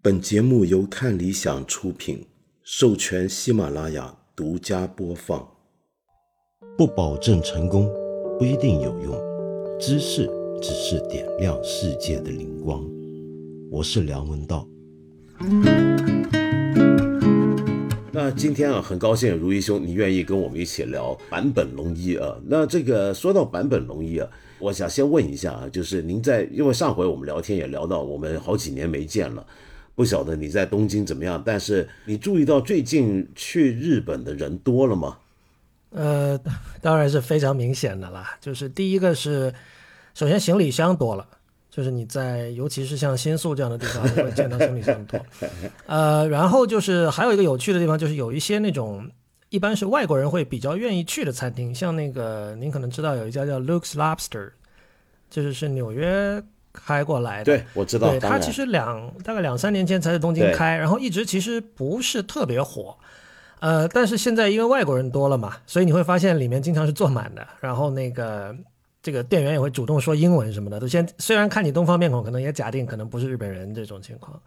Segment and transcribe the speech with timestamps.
[0.00, 2.24] 本节目由看理想出品，
[2.62, 5.44] 授权喜马拉雅独家播放。
[6.76, 7.90] 不保证成功，
[8.38, 9.12] 不一定有用。
[9.76, 10.30] 知识
[10.62, 12.88] 只是点亮世界的灵光。
[13.72, 14.68] 我是梁文道。
[18.12, 22.40] 那今天啊，很高兴如一兄你愿意跟我们一起聊坂本龙一啊。
[22.46, 24.30] 那这个说到坂本龙一啊，
[24.60, 29.44] 我想先问一下啊，就是您在，因为上回我们聊天也聊到，我们好几年没见了，
[29.98, 31.42] 不晓得你在东京怎么样？
[31.44, 35.18] 但是你注意到最近去日本的人多了吗？
[35.90, 36.38] 呃，
[36.80, 38.38] 当然是非常明显的啦。
[38.40, 39.52] 就是第一个是，
[40.14, 41.26] 首先行李箱多了，
[41.68, 45.18] 就是你在尤其是像新宿这样的地方会见到行李箱多。
[45.86, 49.10] 呃，然后就是还有一个有趣的地方，就是有一些那种
[49.48, 54.52] 一般是外国人会比较愿意去的餐厅，像那个您可能知道有一家叫 Luke's Lobster，
[55.28, 56.40] 就是是纽约
[56.84, 57.44] 开过来的。
[57.44, 58.10] 对，我知道。
[58.10, 62.96] 对，它其实两大概两三年前才在东京开，然后一直其实不是特别火。
[63.60, 67.46] 呃，但是现在因为外国人多了嘛，所以你会发现里面经常是坐满的。
[67.60, 68.54] 然后那个
[69.02, 70.78] 这个店员也会主动说英文什么的。
[70.78, 74.40] 都先虽然看你东方面孔，可能也假定可能不是日本人这种情况。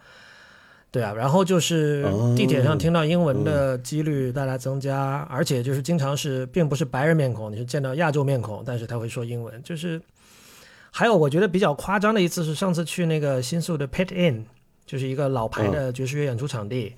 [0.92, 9.62] 对啊，然后就是地铁上听到英文的几率大大增加，而且就是经常是并不是白人面孔，你是见到亚洲面孔，但是他会说英文。
[9.64, 10.02] 就是
[10.92, 14.44] 还有我觉得比较夸张的一次是上次去那个新宿的 Pit Inn，
[14.86, 16.94] 就是一个老牌的爵士乐演出场地。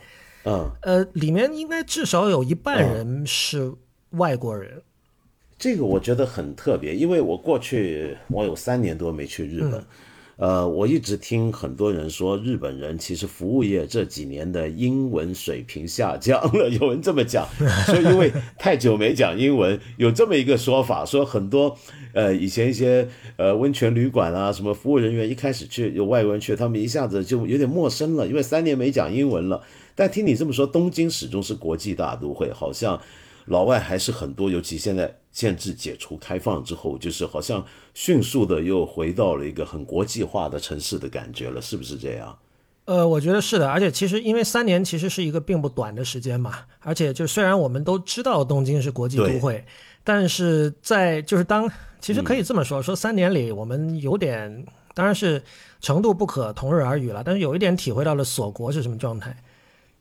[0.46, 3.72] 嗯，呃，里面应该至少有一半人是
[4.10, 4.82] 外国人。
[5.58, 9.86] 这个我觉得很特别，因为我过去我有三年多没去日本，
[10.38, 17.48] 呃，我一直听很多人说日本人其实服务业这几年的英文水平下降了， 有人这么讲，
[17.86, 21.78] 说因为太久没讲英文，有这么一个说法，说很多
[22.14, 29.62] 呃以前一些呃温泉旅馆啊什么服务人员一开始去有外国人去，他们一下子就有点陌生了，因为三年没讲英文了。
[29.96, 33.00] 但听你这么说，东京始终是国际大都会，好像
[33.46, 34.50] 老外还是很多。
[34.50, 42.38] 尤其现在限制解除、开放之后，就是好像迅速的又回到了一个很国际化的城市的感觉了，是不是这样？
[42.86, 43.70] 呃，我觉得是的。
[43.70, 49.66] 而且其实因为三年其实是一个并不短的时间嘛，而且就虽然我们都知道东京是国际都会，
[50.04, 51.70] 但是在就是当
[52.00, 55.42] 其实可以这么说，说三年里我们有点，当然是
[55.80, 59.36] 程度不可同日而语了，但是有一点体会到了锁国是什么状态。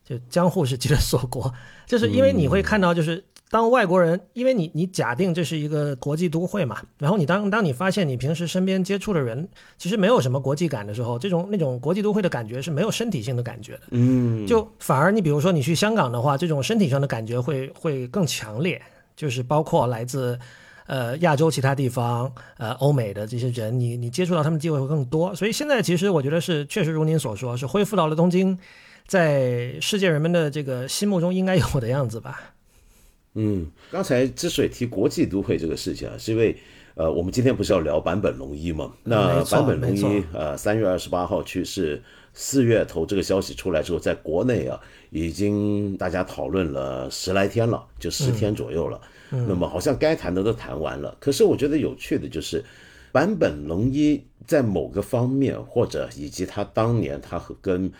[0.04, 1.54] 就江户时期的锁国，
[1.86, 9.46] 就是因为你会看到，就是当外国人，因为你你假定这是一个国际都会嘛，然后你当当你发现你平时身边接触的人
[9.76, 18.80] 其实没有什么国际感的时候，这种那种国际都会的感觉是没有身体性的感觉的，嗯，就反而你比如说你去香港的话，这种身体上的感觉会会更强烈，
[19.14, 20.38] 就是包括来自
[20.86, 28.58] 呃亚洲其他地方呃欧美的这些人，你你接触到他们机会会更多，所以现在其实我觉得是确实如您所说，是恢复到了东京。
[29.04, 32.51] 在世界人们的这个心目中应该有的样子吧。
[33.34, 36.56] 嗯，刚才之所以提国际都会这个事情啊，是因为
[36.94, 38.92] 呃，我们今天不是要聊坂本龙一吗？
[39.04, 42.02] 那坂本龙一呃，三月二十八号去世，
[42.34, 44.78] 四月头这个消息出来之后，在国内啊，
[45.10, 49.00] 已经大家讨论了十来天了，就十天左右了。
[49.30, 51.16] 那么好像该谈的都谈完了。
[51.18, 52.62] 可是我觉得有趣的就是，
[53.12, 57.90] 坂本龙一在某个方面，或者以及他当年他和跟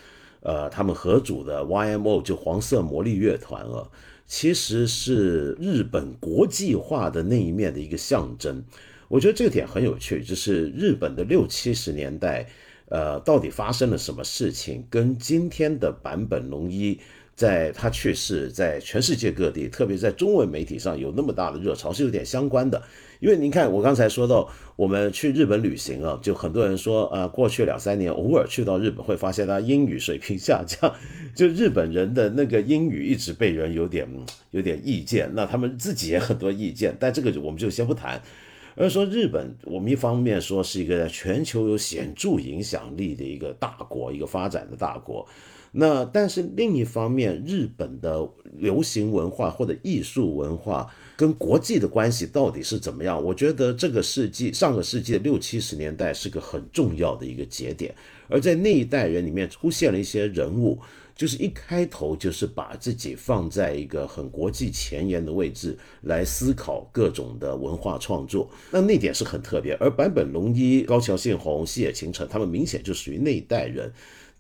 [0.40, 3.88] 呃，他们合组的 YMO 就黄色魔力乐团啊，
[4.26, 8.64] 其实是日本国际化的那一面的一个象征。
[9.08, 12.48] 我觉得这个点很有趣，就是日本的六七十年代，
[12.88, 16.98] 呃，到底发生了什么事情，跟今天的版本龙一
[17.34, 22.80] 在他去世，在全世界各地，特别在中文媒体上有那么大的热潮，是有点相关的。
[23.20, 30.92] 因为您看，我刚才说到我们去日本旅行啊，就很多人说啊，过去两三年偶尔去到日本，会发现他英语水平下降，
[31.34, 34.08] 就日本人的那个英语一直被人有点
[34.50, 38.20] 有点意见，那他们自己也很多意见，但这个我们就先不谈。
[38.74, 45.26] 而说日本，我们一方面说是一个在全球有显著影响力的一个大国，一个发展的大国。
[45.74, 48.28] 那但是另一方面，日本的
[48.58, 53.22] 流行文化或者艺术文化跟国际的关系到底是怎么样？
[53.24, 57.94] 我觉得这个世纪上个世纪六七十年代是个很重要的一个节点，
[58.28, 60.78] 而在那一代人里面出现了一些人物，
[61.16, 69.72] 就是一开头就是把自己放在一个很国际前沿的位置来思考各种的文化创作，那那点是很特别。
[69.80, 73.90] 而坂本龙一、高桥幸宏、细野晴臣他们明显就属于那一代人。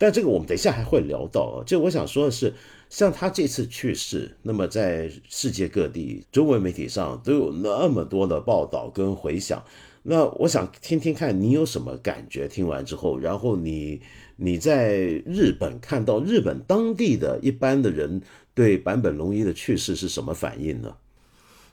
[0.02, 1.62] 但这个我们等一下还会聊到啊。
[1.64, 2.52] 就我想说的是，
[2.90, 9.62] 像他这次去世，那么在世界各地中文媒体上都有那么多的报道跟回响。
[10.02, 12.48] 那我想听听看你有什么感觉？
[12.48, 14.00] 听完之后，然后你
[14.34, 18.20] 你在日本看到日本当地的一般的人
[18.54, 20.96] 对坂本龙一的去世是什么反应呢？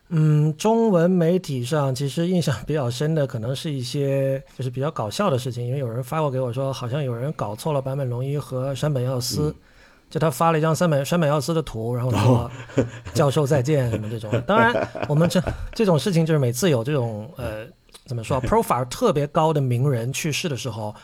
[0.10, 9.56] 嗯，中文媒体上其实印象比较深的，可能是一些就是比较搞笑的事情，因为有人发过给我说，好像有人搞错了坂本龙一和山本耀司，
[10.10, 12.52] 就他发了一张山本山本耀司的图，然后说
[13.14, 14.32] 教授再见什么这种。
[14.48, 14.74] 当然，
[15.08, 15.40] 我们这
[15.74, 17.68] 这种事情就是每次有这种呃
[18.06, 20.96] 怎么说 profile 特别高的名人去世的时候。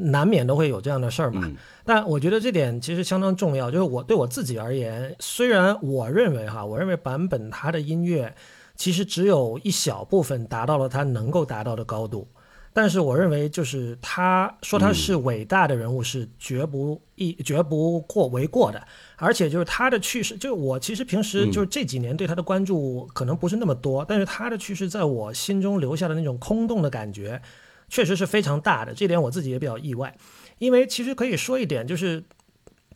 [0.00, 1.50] 难免都会有这样的事儿嘛，
[1.84, 3.70] 但我觉得这点其实相当重要。
[3.70, 8.34] 就是我对我自己而言，虽然我认为哈，我认为版本他的音乐
[8.76, 12.26] 其实只有一小部分达到了他能够达到的高度，
[12.72, 18.82] 但是我认为就是他说他是伟大的人物是绝不一绝不过为过的。
[19.16, 27.42] 而且就是他的去世，就是我其实平时就是这几年对他的关注可能不是那么多，但是他的去世在我心中留下的那种空洞的感觉。
[27.90, 30.16] 确实是非常大的，这点我自己也比较意外，
[30.58, 32.22] 因为其实可以说一点，就是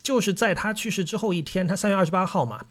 [0.01, 2.65] 就是在他去世之后一天，他三月二十八号嘛，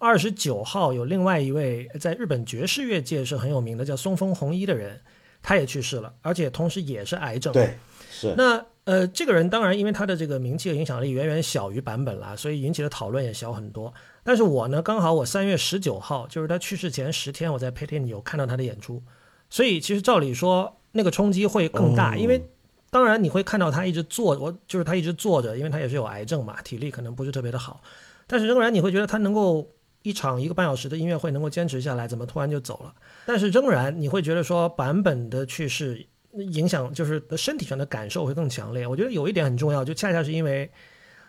[0.00, 5.00] 二十九号有另外一位在日本爵士乐界是很有名的，叫松风弘一的人，
[5.40, 7.52] 他也去世了，而且同时也是癌症。
[7.52, 7.78] 对，
[8.10, 8.34] 是。
[8.36, 13.94] 那呃，这个人当然因为他的这个名气和影响力远远小于版本了，所以引起的讨论也小很多。
[14.24, 19.00] 但是我呢，刚好我三月十九号，就是他去世前十天，我在 p a t n 有看到他的演出，
[19.48, 20.77] 所以其实照理说。
[20.92, 22.42] 那个冲击会更大，因为
[22.90, 27.82] 当然你会看到他一直坐，我就是他一直坐着，因为他也是有癌症嘛，体力可能不是特别的好，
[28.26, 29.70] 但是仍然你会觉得他能够
[30.02, 32.94] 一场一个半小时的音乐会能够坚持下来，怎么突然就走了？
[33.26, 38.86] 但是仍然你会觉得说版本的去世影响就是身体上的感受会更强烈。
[38.86, 40.70] 我觉得有一点很重要，就恰恰是因为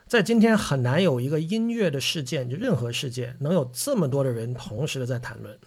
[0.07, 5.59] 在今天很难有一个音乐的事件，就任何事件能有这么多的人同时的在谈论，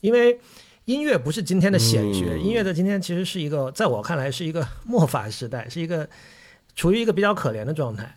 [0.00, 0.40] 因为。
[0.86, 6.08] 音乐不是今天的显学，音乐在今天其实是一个，在我看来是一个末法时代，是一个
[6.76, 8.16] 处于一个比较可怜的状态。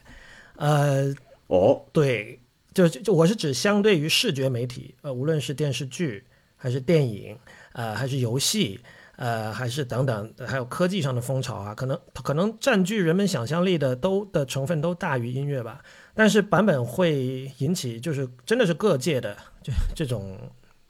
[0.55, 1.11] 呃，
[1.47, 2.39] 哦，对，
[2.71, 6.23] 就就我是指相对于视觉媒体，呃，无论是电视剧
[6.55, 7.35] 还是电影，
[7.73, 8.79] 呃，还是游戏，
[9.15, 15.81] 呃，还是等等，还有科技上的风潮啊，可能可能占据人们想象力的都的成分都大于音乐吧。
[16.13, 20.37] 但是版本会引起，就是真的是各界的就这种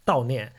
[0.06, 0.52] 悼念。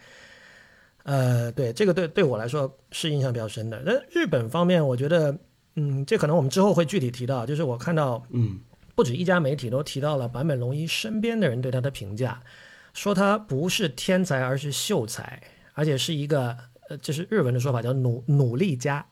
[1.10, 3.82] 呃，对，这个对对我来说是印象比较深的。
[3.84, 5.36] 那日本方面，我觉得，
[5.74, 7.44] 嗯，这可能我们之后会具体提到。
[7.44, 8.60] 就是我看到，嗯，
[8.94, 12.40] 不止一家媒体都提到了坂本龙一身边的人对他的评价，
[12.94, 15.42] 说他不是天才，而是秀才，
[15.74, 16.56] 而且是一个，
[16.88, 19.04] 呃，这是日文的说法，叫努努力家。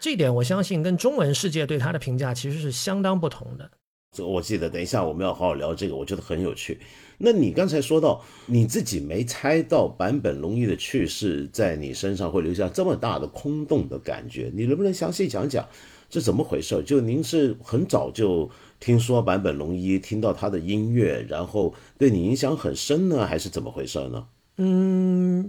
[0.00, 3.70] 这一点我相信跟中文世界对他的评价其实是相当不同的。
[4.18, 6.78] 我记得，等一下我们要好好聊这个，我觉得很有趣。
[7.16, 15.64] 那你刚才说到你自己没猜到坂本龙一的去世在你身上会留下这么大的空洞的感觉，你能不能详细讲讲
[16.10, 16.82] 这怎么回事？
[16.82, 18.50] 就您是很早就
[18.80, 24.26] 听说坂本龙一，听到他的音乐，然后对你影响很深呢，还是怎么回事呢？
[24.56, 25.48] 嗯，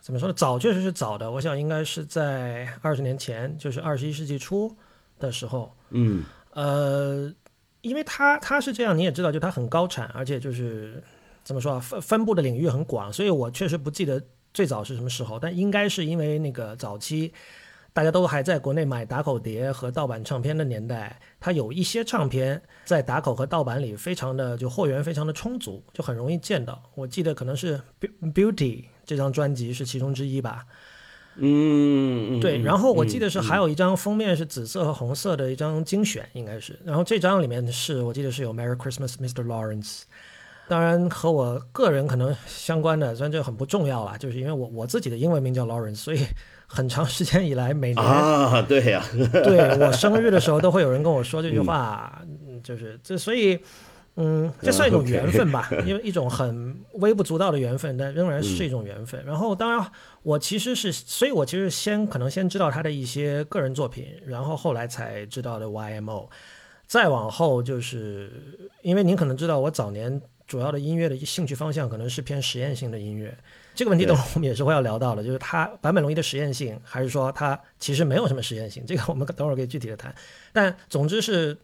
[0.00, 0.34] 怎么说呢？
[0.36, 4.74] 早确实是早的，我想应该是在二十年前，就是二十一世纪初
[5.20, 5.72] 的时候。
[5.90, 7.32] 嗯，呃。
[7.88, 11.02] 因为他他是这样，你也知道，就他很高产，而且就是
[11.42, 17.32] 怎么说啊，分分布的领域很广，所以我确实不记得最早是什么时候，但应该是因为那个早期
[17.92, 26.80] 大家都还在国内买打口碟和盗版唱片的年代，他有一些唱片在打口和盗版里非常的就货源非常的充足，就很容易见到。
[26.94, 27.80] 我记得可能是
[28.34, 30.64] Beauty 这张专辑是其中之一吧。
[31.40, 36.78] 嗯，对，然后我记得是还有一张封面是紫色和红色的一张精选，应该是。
[36.84, 39.44] 然后这张里面是我记得是有 Merry Christmas Mr.
[39.44, 40.02] Lawrence，
[40.68, 46.20] 当然和我个人可能相关的，虽然这很不重要了，就是因为我我自己的英文名叫 Lawrence，所以
[46.66, 52.20] 很长时间以来每年啊，对呀，对我生日的时候都会有人跟我说这句话，
[52.64, 53.58] 就是这所以。
[54.20, 59.24] 嗯，这算一种缘分吧，因为一种很微不足道的缘分，但仍然是一种缘分。
[59.24, 59.92] 然后，当然，
[60.24, 66.28] 我其实是，所以我其实先可能先知道他的一些个人作品，然后后来才知道的 YMO。
[66.88, 68.28] 再往后，就是
[68.82, 73.32] 因为您可能知道，我早年主要的音乐的兴趣方向可能是偏实验性的音乐。
[73.76, 78.82] 这个问题等会我们也是会要聊到的，就是他版本龙一的实验性，还是说他其实没有什么实验性？
[78.84, 80.12] 这个我们等会儿可以具体的谈。
[80.52, 81.56] 但总之是。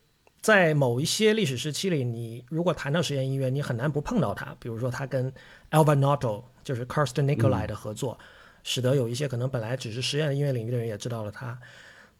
[0.44, 4.54] 在某一些历史时期里，你如果谈到实验音乐，你很难不碰到它。
[4.60, 5.32] 比如说，他跟
[5.70, 8.18] Alvin Noto，就是 Karsten Nikolai 的合作，
[8.62, 11.58] 使得有一些可能本来只是实验音乐领域的人也知道了他，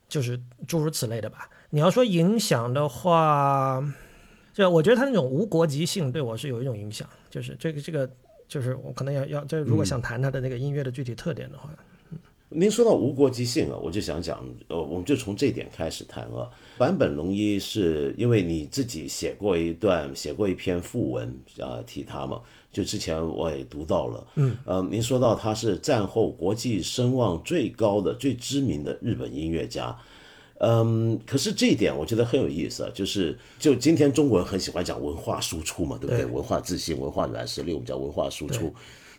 [0.09, 1.51] 就是诸如此类的吧。
[1.69, 3.85] 你要说影响的话，
[4.55, 7.07] 就我觉得他那种无国籍性对我是有一种影响。
[7.29, 8.11] 就是这个这个，
[8.49, 11.69] 就是我可能要要，就如果想谈他的那个音乐的具体特点的话。
[12.57, 16.49] 您说到无国籍性啊，我就想讲，呃，我们就从这点开始谈啊。
[16.79, 29.97] 坂本龙一是因为你自己写过一段，写过一篇副文啊，提他嘛，就之前我也读到了，嗯，呃，您说到他是战后国际声望最高的、最知名的日本音乐家，
[30.59, 36.25] 嗯，可是这一点我觉得很有意思啊，就是就今天中国人很喜欢讲文化输出嘛，对不对？
[36.25, 38.73] 文化自信、文化软实力，我们叫文化输出。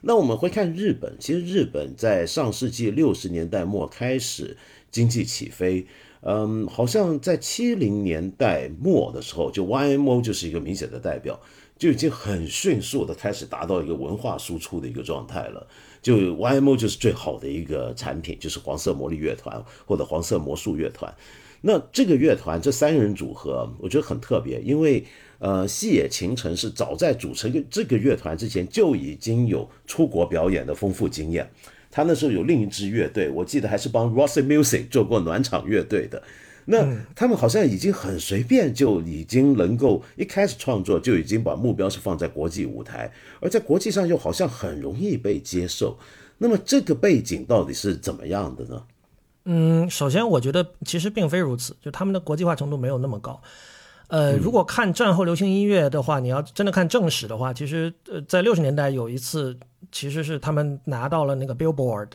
[0.07, 4.55] 那我们会看日本，其实日本在上世纪六十年代末开始
[4.91, 5.88] 经济起飞，
[6.21, 11.39] 嗯，好像在七零年代末的时候，就 YMO 就是一个明显的代表，
[11.79, 15.65] 就已经很迅速的开始达到一个文化输出的一个状态了。
[16.03, 21.12] 就 YMO 就是最好的一个产品，就是黄色魔力乐团或者黄色魔术乐团。
[21.62, 25.03] 那这个乐团这三人组合，我觉得很特别，因为。
[25.39, 31.50] 呃，细野晴臣是早在组成这个乐团之前就已经有出国表演的丰富经验。
[31.92, 36.22] 他那时候有另一支乐队，我记得还是帮 Rossi Music 做过暖场乐队的。
[36.65, 36.84] 那
[37.15, 45.98] 他们好像已经很随便，就已经能够一开始创作就已经把目标是放在国际舞台，而在国际上又好像很容易被接受。
[46.38, 48.84] 那么这个背景到底是怎么样的呢？
[49.46, 53.39] 嗯，首先我觉得其实并非如此，就他们的国际化程度没有那么高。
[54.15, 59.57] 呃，如果看战后流行音乐的话，你要真的看正史的话，其实呃，在六十年代有一次，
[59.91, 62.12] 其实是他们拿到了那个 Billboard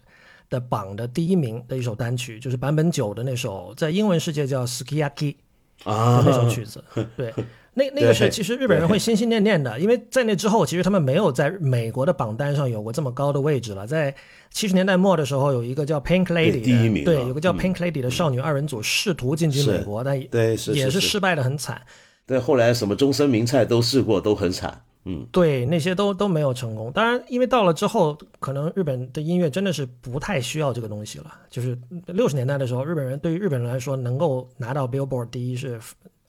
[0.48, 5.36] 的榜的第一名的一首单曲，就是坂本九的那首，在英文世界叫 Sukiyaki
[5.84, 6.82] 啊那首曲子，
[7.18, 7.34] 对。
[7.80, 13.86] 那那个是其实日本人会心心念念的，因为在那之后，其实他们没有在美国的榜单上有过这么高的位置了。
[13.86, 14.14] 在
[14.50, 21.80] 七十年代末的时候，有一个叫 Pink Lady 第一名，对，有个叫 Pink Lady 的少女二人组试图进军美国，但对也是失败的很惨。
[22.26, 24.82] 对，后来什么终身名菜都试过，都很惨。
[25.06, 26.92] 嗯，对，那些都都没有成功。
[26.92, 31.34] 当然，因为到了之后，可能日本的音乐真的是不太需要这个东西了。
[31.48, 35.80] 就是六十年代的时候，日本人对于日本人来说，能够拿到 Billboard 第一是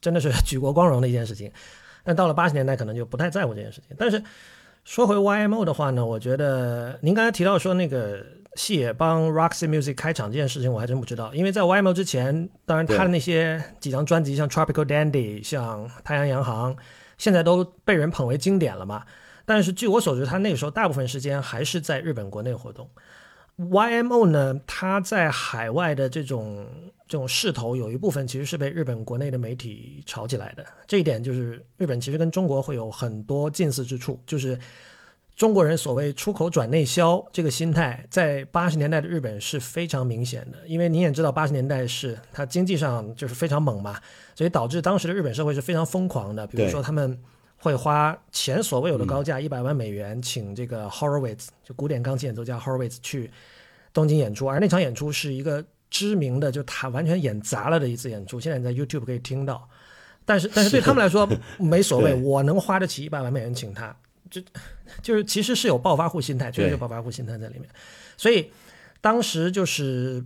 [0.01, 1.51] 真的是举国光荣的一件事情。
[2.03, 3.95] 但到了八十年代，可能就不太在乎这件事情。
[3.95, 4.23] 但是
[4.83, 11.31] 说回 YMO 的话呢，我觉得您刚才提到说那个细野帮 Roxy Music 开场这件事情，我还真不知道。
[11.35, 16.75] 因为在 YMO 之前，当然他的那些几张专辑，像 Tropical Dandy、像太阳洋行，
[17.19, 19.05] 现在都被人捧为经典了嘛。
[19.45, 22.89] 但是据我所知，他那个时候大部分时间还是在日本国内活动。
[23.59, 26.65] YMO 呢，他在海外的这种。
[27.11, 34.57] 这种势头有一部分其实是被日本国内的媒体炒起来的，这一点就是日本其实跟中国会有很多近似之处，就是
[35.35, 43.99] 中国人所谓出口转内销这个心态，在八十年代的日本是非常明显的，因为你也知道八十年代是它经济上就是非常猛嘛，
[44.33, 47.19] 所以导致当时的日本社会是非常疯狂的，比如说他们
[47.57, 53.29] 会花前所未有的高价一百万美元请这个 Horowitz 就古典钢琴演奏家 Horowitz 去
[53.91, 55.61] 东京演出，而那场演出是一个。
[55.91, 59.69] 知名的就他完全演砸了的一次演出，现在你在 YouTube 可以听到，
[60.25, 61.29] 但是 但是对他们来说
[61.59, 63.95] 没所谓，我能花得起一百万美元请他，
[64.29, 64.41] 就
[65.03, 67.69] 就是其实是有暴发户心态，确实有暴发户心态在里面，
[68.15, 68.49] 所以
[69.01, 70.23] 当时就是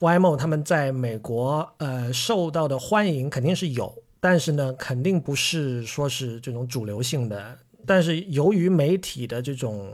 [0.00, 9.92] YMO 他们在美国呃受到的欢迎肯定是有，但是呢肯定不是说是这种主流性的，但是由于媒体的这种。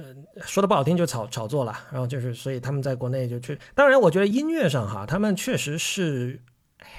[0.00, 3.58] 嗯，说的不好听就炒炒作了，然后就是，所以他们在国内就去。
[3.74, 6.40] 当然，我觉得音乐上哈，他们确实是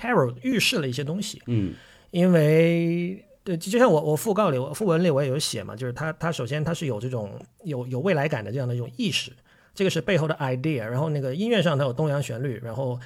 [0.02, 1.42] herald 预示了一些东西。
[1.48, 1.74] 嗯，
[2.12, 9.32] 因为对，就像我我讣告里，我讣文里我也有写嘛，就是他他首先他是有这种有有未来感的这样的一种意识，
[9.74, 10.84] 这个是背后的 idea。
[10.84, 13.00] 然后那个音乐上它有东洋旋律，然后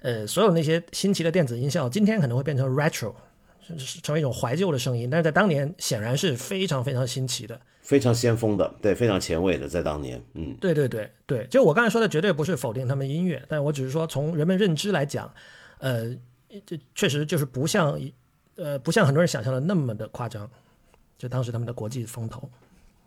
[0.00, 3.12] 呃，所有那些新奇的电子音效，今天可能会变成 retro，
[4.02, 7.60] 成为一种怀旧的声音，但是在当年显然是非常非常新奇的。
[7.84, 15.30] 非常先锋的，对，非常前卫的，在当年，嗯，对对对对，就我刚才说的，绝对不是否定他们音乐，但我只是说从人们认知来讲，
[15.78, 16.16] 呃，
[16.64, 18.00] 这确实就是不像，
[18.56, 20.50] 呃，不像很多人想象的那么的夸张，
[21.18, 22.48] 就当时他们的国际风头。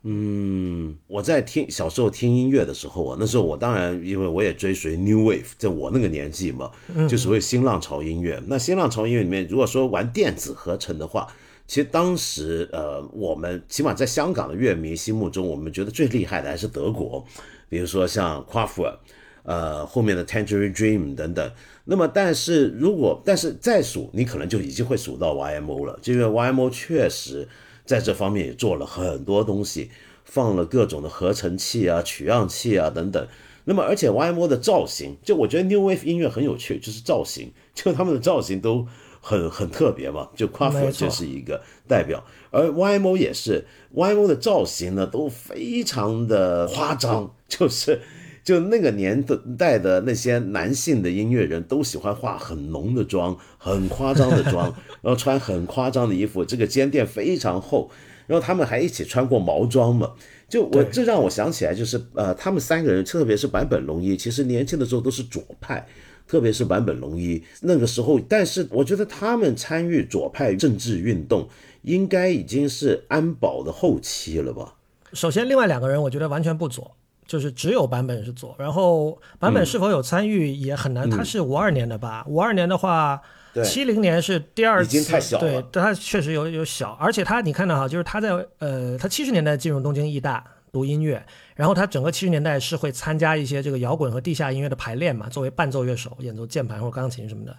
[0.03, 6.71] 嗯，我在听小时候听音乐的时候啊，那时候我当然因为我也追随 New Wave，在我那个年纪嘛，
[7.09, 8.39] 就所谓新浪潮音乐。
[8.45, 11.27] 那新浪潮音乐里面，如果说玩电子合成的话。
[11.67, 17.25] 其实当时，呃，我们起码在香港的乐迷心目中，我们觉得最厉害的还是德国，
[17.67, 18.97] 比如说像 q u a f e r
[19.43, 21.51] 呃，后面的 Tangerine Dream 等等。
[21.83, 27.45] 那么，但是如果但是再数，你可能就已经会数到 YMO 了，就因为 YMO 确实
[27.85, 29.91] 在这方面也做了很多东西，
[30.23, 33.27] 放了各种的合成器啊、取样器啊等等。
[33.65, 38.87] 那么，而且 YMO 的造型，就我觉得 New Wave 音乐很有趣，就是造型，就他们的造型都。
[39.27, 47.99] 很很特别嘛，就 e r 就是一个代表，而 YMO 也是，YMO 的造型呢都非常的夸张， 就是
[48.41, 49.21] 就那个年
[49.57, 57.91] 代的那些男性的音乐人都喜欢化很浓的妆，很夸张的妆，然后穿很夸张的衣服，这个肩垫非常厚，
[58.27, 60.13] 然后他们还一起穿过毛装嘛。
[60.47, 65.85] 就我这让我想起来，就是呃，他们三个人，特别是坂本龙一，其实年轻的时候都是左派，
[66.27, 71.47] 特别是坂本龙一那个时候，但是我觉得他们参与左派政治运动，
[71.83, 74.75] 应该已经是安保的后期了吧？
[75.13, 76.91] 首先，另外两个人我觉得完全不左。
[77.25, 81.09] 就是只有版本是左，然后版本是否有参与也很难。
[81.09, 82.23] 他是五二年的吧？
[82.25, 83.21] 五二年的话，
[83.65, 84.97] 七零年是第二次。
[84.97, 85.61] 已经太小了。
[85.61, 88.29] 对，他确实有有小，而且他你看到哈，就是他在
[88.59, 90.41] 呃，他七十年代进入东京艺大
[90.71, 97.55] 读音乐，然后他整个七十年代是会参加一些这个摇滚和地下音乐的排练嘛，作为伴奏乐手演奏键盘或钢琴什么的。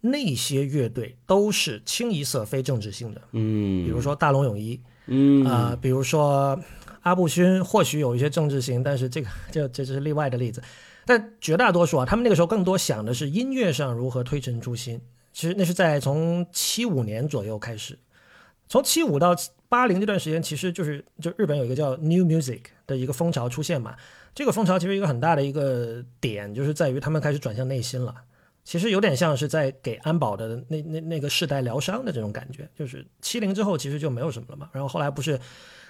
[0.00, 6.58] 那些乐队都是清一色非政治性的，嗯，比如说大龙泳衣，嗯啊，比如说。
[7.02, 10.62] 阿布勋或许有一些政治性，但是这个这这只是例外的例子。
[11.06, 15.00] 但绝大多数啊，他们那个时候更多想的是音乐上如何推陈出新。
[15.32, 17.98] 其实那是在从七五年左右开始，
[18.70, 19.36] 从七五到
[19.68, 23.94] 八零这段时间，其实就是就日本有一个叫 New Music 的一个风潮出现嘛。
[24.34, 28.14] 这个风潮其实一个很大的一个点，就是在于他们开始转向内心了。
[28.64, 32.66] 其实有点像是在给安保的那那那个世代疗伤的这种感觉。
[32.74, 34.70] 就是七零之后其实就没有什么了嘛。
[34.72, 35.38] 然后后来不是。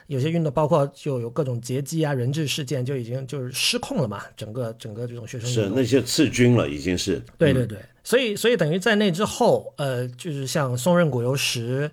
[0.07, 4.21] 有些运动包括就有各种劫机啊、人质事件，就已经就是失控了嘛。
[4.37, 7.79] 整个整个这种学生是那些次军了，已经是对对对。
[8.03, 11.89] 所以所以等于在那之后，呃，就是像松任谷由实，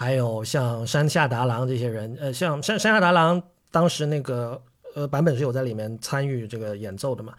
[0.00, 4.58] 还有像山下达郎这些人，呃，像山山下达郎当时那个
[4.94, 7.34] 呃版本是有在里面参与这个演奏的嘛。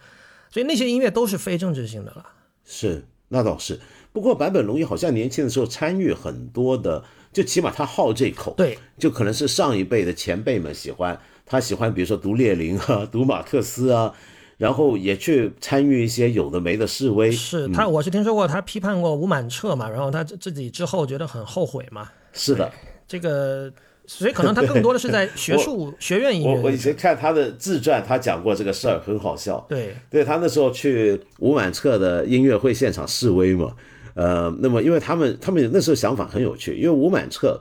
[0.52, 2.24] 所以那些音乐都是非政治性的了。
[2.64, 3.80] 是，那倒是。
[4.14, 7.04] 不过坂本龙一好像年轻的时候参与很多的。
[7.34, 14.14] 就起码他好这口，对，就可能是上一辈的前辈们喜欢他，喜欢比如说读列宁啊，读马克思啊，
[14.58, 17.32] 然后也去参与一些有的没的示威。
[17.32, 22.10] 是他，我是听说过他批判过吴满彻嘛，然后他自己之后觉得很后悔嘛。
[22.34, 22.72] 是的，
[23.08, 23.72] 这个，
[24.06, 26.56] 所以可能他更多的是在学术 学院音乐。
[26.56, 29.66] 我我以前看他的自传，他讲过这个事儿，很好笑。
[29.70, 33.76] 对，对他那时候去吴满彻的音乐会现场示威嘛。
[34.14, 37.58] 呃，那么因为他们他们那时候想法很有趣，因为吴满彻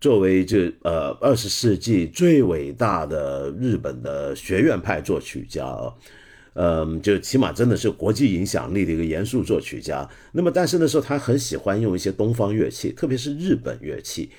[0.00, 5.90] 作为就呃二十世纪最伟大的日本的学院派作曲家啊，
[6.54, 10.08] 嗯，就起码真的是国际影响力的一个严肃作曲家。
[10.32, 14.30] 那么但是那时候他很喜欢用一些东方乐器，特别是日本乐器。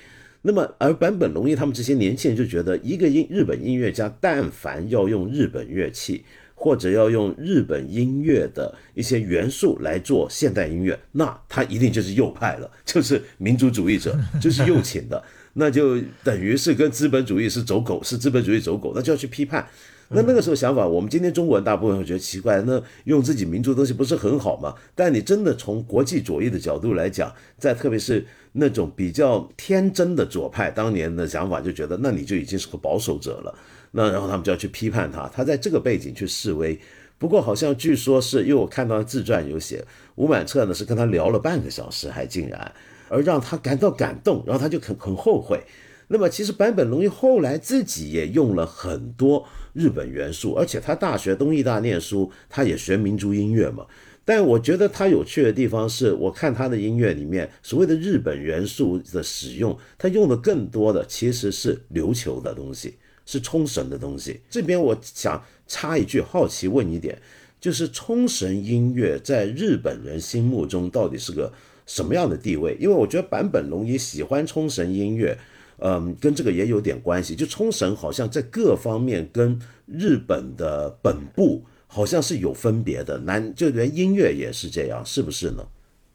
[0.42, 6.24] 那么而坂本龙一他们这些年轻人就觉得，一个音日本音乐家但凡要用日本乐器。
[6.58, 19.68] 或者要用日本音乐的一些元素来做现代音乐，那他一定就是右派了，就是民族主义者，就是右倾的，那就等于是跟资本主义是走狗，是资本主义走狗，那就要去批判。
[20.08, 24.74] 那那个时候想法，我们今天中国人大部分会觉得奇怪，那用自己民族东西不是很好吗？
[24.94, 33.58] 但你真的从国际左翼的角度来讲，在特别是那种比较天真的左派，当年的想法就觉得，那你就已经是个保守者了。
[33.90, 36.78] 那然后他们就要去批判他，他在这个背景去示威。
[37.18, 39.84] 不过好像据说是，因为我看到自传有写，
[40.16, 42.72] 吴满彻呢是跟他聊了半个小时，还竟然
[43.08, 45.60] 而让他感到感动，然后他就很很后悔。
[46.08, 53.86] 那么其实坂本龙一后来自己也用了很多日本元素，而且他大学东艺大念书，他也学民族音乐嘛。
[54.24, 62.94] 但我觉得他有趣的地方是，我看他的音乐里面所谓的日本元素的使用，他用的更多的其实是琉球的东西。
[63.28, 64.40] 是冲绳的东西。
[64.48, 67.20] 这边我想插一句，好奇问一点，
[67.60, 71.52] 就是冲绳音乐在日本人心目中到底是个
[71.86, 72.76] 什么样的地位？
[72.78, 75.36] 因为我觉得坂本龙一喜欢冲绳音乐，
[75.78, 77.34] 嗯，跟这个也有点关系。
[77.34, 85.66] 就冲绳好像在各方面跟日本的本部好像是有分别的，南就连音乐也是这样，是不是呢？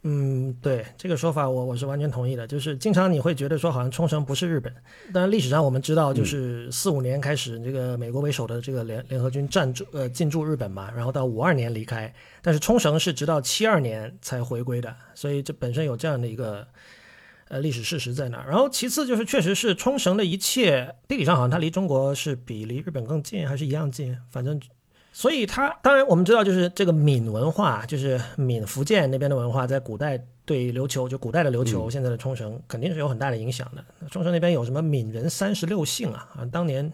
[0.04, 2.47] 嗯，对这个说法，我我是完全同意的。
[2.47, 4.74] 就是经常你会觉得说，好像冲绳不是日本。
[5.13, 12.12] 但历史上我们知道，就是四五年开始，这个美国为首的这个联联合军占驻呃进驻日本嘛，然后到五二年离开。
[12.41, 16.67] 但是冲绳是直到七二年才回归的，所以这本身有这样的一个
[17.51, 18.49] 呃历史事实在那儿。
[18.49, 24.59] 然后其次就是，确实是冲绳的一切地理上好像它离中国是比离日本更近，还是一样近，反正。
[25.13, 33.83] 所以它当然我们知道，就是这个闽文化，就是闽福建那边的文化，在古代对琉球，就古代的琉球，现在的冲绳肯定是有很大的影响的。
[34.09, 36.29] 冲绳那边有什么闽人三十六姓啊？
[36.37, 36.89] 啊，当年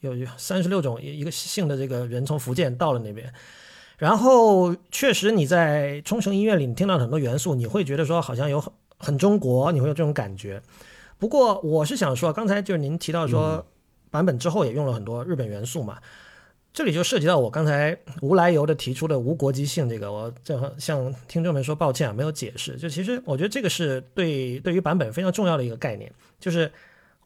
[0.00, 3.32] 有三十六种一个姓的这个人从福建到了那边，
[3.96, 8.62] 然后确实你在冲绳音乐里你听到很多元素，你会觉得说好像有
[9.02, 10.62] 很很中国，你会有这种感觉。
[11.18, 13.66] 不过我是想说，刚才就是您提到说
[14.10, 15.98] 版本之后也用了很多日本元素嘛。
[16.72, 22.76] 这里就涉及到我刚才无来由的提出的无国籍性这个，我正好向听众们说抱歉啊，没有解释。
[22.76, 26.10] 就其实我觉得这个是对对于版本非常重要的一个概念，
[26.40, 26.72] 就是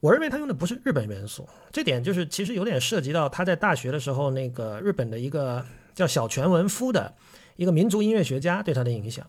[0.01, 7.15] 我认为他用的不是日本元素，这点就是其实有点涉及到他在大学的时候那个日本的一个叫小泉文夫的
[7.55, 9.25] 一个民族音乐学家对他的影响。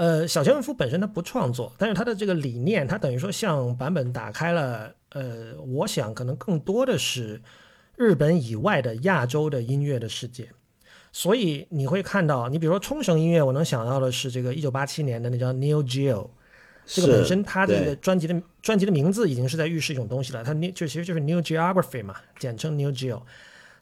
[0.00, 7.40] 呃，小泉文夫本身他不创作，但是他的这个理念，他等于说向版本打开了，呃，我想可能更多的是。
[7.96, 10.48] 日本以外的亚洲的音乐的世界，
[11.12, 16.30] 所以你会看到，你比如说冲绳音乐，我能想到的是这个一九八七年的那张 Neo Geo，
[16.86, 23.20] 这个本身它这个专辑的专辑的名字已经是在预示一种东西了，它 New 就其实就是 New Geography 嘛，简称 Neo Geo，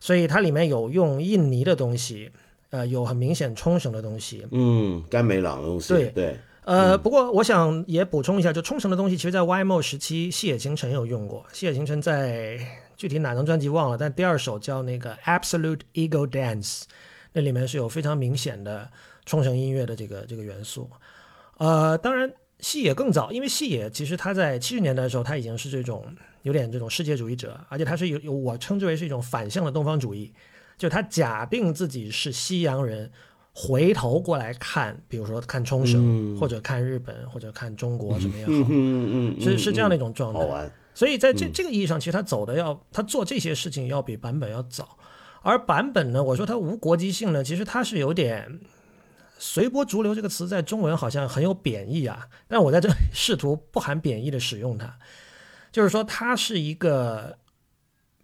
[0.01, 2.33] 所以它里面有用印尼的东西，
[2.71, 12.59] 呃，有很明显冲绳的东西，嗯，甘美朗的东西，对对，呃，不过我想也补充一下，就冲绳的东西，其实在 YMO 时期，细野晴臣有用过，细野晴臣在。
[12.99, 16.83] 具体哪张专辑忘了，但第二首叫那个 Absolute Ego Dance，
[17.33, 18.91] 那里面是有非常明显的
[19.25, 20.91] 冲绳音乐的这个这个元素。
[21.59, 22.29] 呃，当然
[22.59, 26.05] 细野更早，因为细野其实他在七十年代的时候，他已经是这种
[26.43, 30.33] 有点这种世界主义者，而且他是有有我称之为是一种反向的东方主义，
[30.79, 33.11] 就他假定自己是西洋人，
[33.53, 40.71] 回头过来看，比如说看冲绳或者看日本或者看中国什么也好，嗯嗯是是这样的一种状态。
[40.95, 44.97] 所以在这这个意义上，其实他走的要他做这些事情要比版本要早，
[45.43, 48.61] 而版本呢，我说他无国籍性呢，其实他是有点
[49.39, 54.99] 随波逐流这个词在中文好像很有贬义啊，但我在这试图不含贬义的使用它，
[55.71, 57.39] 就是说他是一个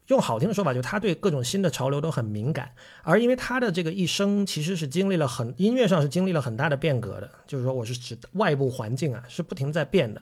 [0.09, 2.71] 用好听的说法，就是他对各种新的潮流都很敏感，
[3.03, 10.21] 而因为他的这个一生其实是经历了很音乐上是经历了很大的变革的，就是说我是指外部环境啊是不停在变的。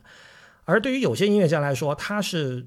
[0.64, 2.64] 而对于有些音乐家来说，他是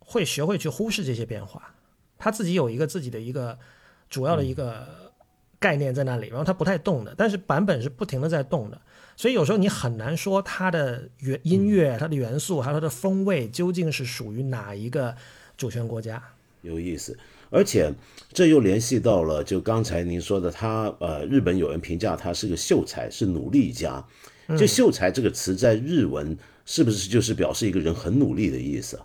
[0.00, 1.74] 会学会去忽视这些变化，
[2.18, 3.56] 他自己有一个自己的一个
[4.10, 5.12] 主要的一个
[5.60, 7.14] 概念在那里，然后他不太动的。
[7.16, 8.80] 但是版本是不停的在动的，
[9.14, 15.14] 所以有时候你很难说他的元音乐、它的元素还有它的风味究竟是属于哪一个
[15.56, 16.20] 主权国家。
[16.68, 17.18] 有意思，
[17.50, 17.92] 而且
[18.32, 24.04] 这又联系到了就刚才您说的，他呃，日本有人评价他是个秀才，是努力家。
[24.58, 26.38] 就秀才这个词在日文。
[26.70, 29.00] 是不是就是表示一个人很努力的意思？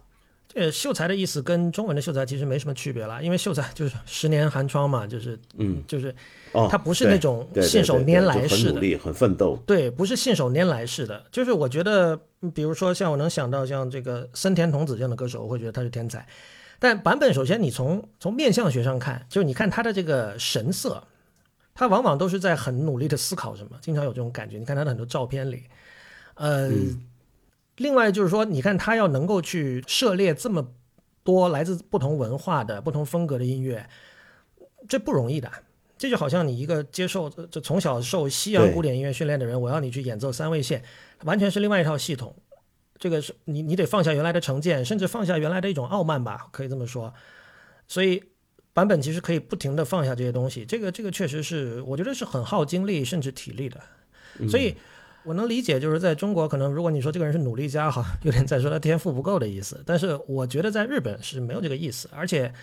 [0.49, 6.13] 这秀才的意思跟中文的秀才其实没什么区别了，因为秀才就是十年寒窗嘛，就是嗯，就是
[6.51, 9.57] 哦，他不是那种信手拈来式的，很努力、很奋斗。
[9.65, 11.23] 对，不是信手拈来式的。
[11.31, 12.19] 就是我觉得，
[12.53, 16.27] 比如说像我能想到像这个森田童子这样的歌手，我会觉得他是天才。
[16.83, 21.01] 但版本首先你从从面相学上看，就是你看他的这个神色，
[21.73, 24.57] 他往往都是在很努力的思考什么，经常有这种感觉。
[24.57, 25.63] 你看他的很多照片里，
[26.35, 26.69] 呃。
[27.77, 30.67] 另外就是说，你看他要能够去涉猎这么
[31.23, 33.89] 多来自不同文化的不同风格的音乐，
[34.89, 35.49] 这不容易的。
[35.97, 40.83] 这就好像你一个接受这从小受西洋古典音乐训练的人，我要你去演奏三味线，
[41.23, 42.35] 完全是另外一套系统。
[42.97, 47.13] 这个是你你得放下原来的成见，甚至放下原来的一种傲慢吧，可以这么说。
[47.87, 48.23] 所以
[48.73, 50.65] 版本其实可以不停的放下这些东西。
[50.65, 53.79] 这个这个确实是我觉得是很耗精力甚至体力的。
[54.49, 54.75] 所以。
[55.25, 59.81] 我能理解，就是在中国，可能如果你说这个人是努力家，哈，有点在说他天赋不够的意思。
[59.85, 62.53] 但是我觉得在日本是没有这个意思，而且，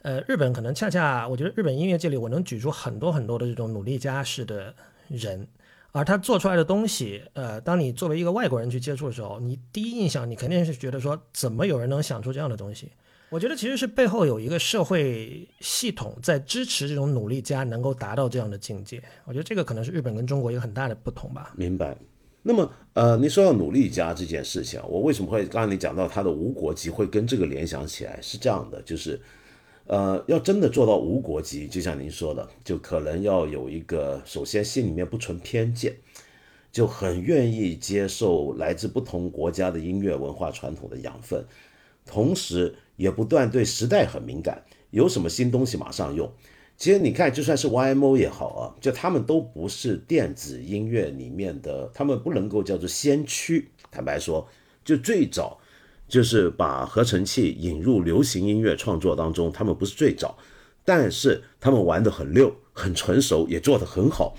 [0.00, 4.74] 呃，日本可能恰恰，我觉得日本音乐界里，我能举出很多很多的这种努力家式的
[5.08, 5.46] 人，
[5.96, 12.92] 而他做出来的东西，呃，当你作为一个外国人去接触的时候，你第一印象你肯定是觉得说，怎么有人能想出这样的东西？
[13.30, 19.02] 我觉得其实是背后有一个社会系统在支持这种努力家能够达到这样的境界。
[19.24, 21.54] 我觉得这个可能是日本跟中国一个很大的不同吧。
[21.56, 21.96] 明白。
[22.42, 28.20] 那么，呃，你说到努力家这件事情，我为什么会刚才你讲到他的无国籍会跟这个联想起来？
[28.20, 29.18] 是这样的，就是，
[29.86, 35.96] 呃，要真的做到无国籍，就像您说的，就可能要有一个，首先心里面不存偏见，
[36.70, 41.44] 就很愿意接受来自不同国家的音乐文化传统的养分，
[42.04, 42.76] 同时。
[42.96, 46.32] 也不断对时代很敏感，有什么新东西马上用。
[46.78, 53.68] 其实你看，就算是 YMO 也好啊，就他们都不是电子音乐里面的，他们不能够叫做先驱。
[53.90, 54.48] 坦白说，
[54.82, 55.60] 就最早
[56.08, 60.38] 就是把合成器引入流行音乐创作当中，他们不是最早，
[60.84, 64.36] 但是他们玩得很溜，很成熟，也做得很好。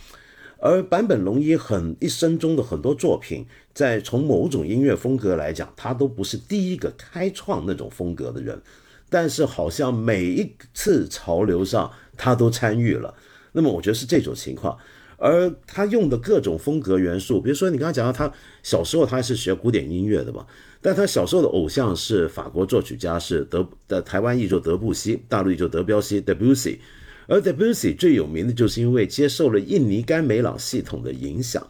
[0.60, 8.60] 而坂本龙一很一生中的很多作品，在从某种音乐风格来讲，他都不是第一个开创那种风格的人，
[9.10, 13.13] 但是好像每一次潮流上他都参与了。
[13.51, 14.77] 那么我觉得是这种情况。
[15.19, 20.45] 而他用的各种风格元素，比如说你刚刚讲到他小时候他是学古典音乐的嘛，
[20.88, 26.78] 但他小时候的偶像是法国作曲家，是德的台湾译作德布西，大陆译作德彪西 （Debussy）。
[27.28, 31.67] 而 Debussy 最有名的就是因为接受了印尼甘美朗系统的影响。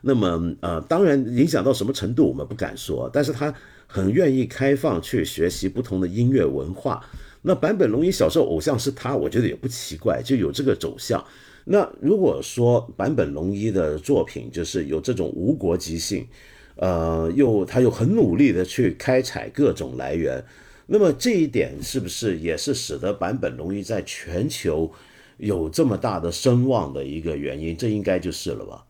[0.00, 3.52] 那么，呃，当然影响到什么程度我们不敢说，但是他
[3.86, 7.04] 很愿意开放去学习不同的音乐文化。
[7.42, 11.22] 那坂本龙一小时候偶像是他，我觉得也不奇怪，就有这个走向。
[11.66, 16.26] 那如果说坂本龙一的作品就是有这种无国籍性，
[16.76, 20.44] 呃，又他又很努力的去开采各种来源，
[20.86, 24.92] 那么这一点是不是也是使得坂本龙一在全球
[25.38, 27.76] 有这么大的声望的一个原因？
[27.76, 28.84] 这应该就是了吧？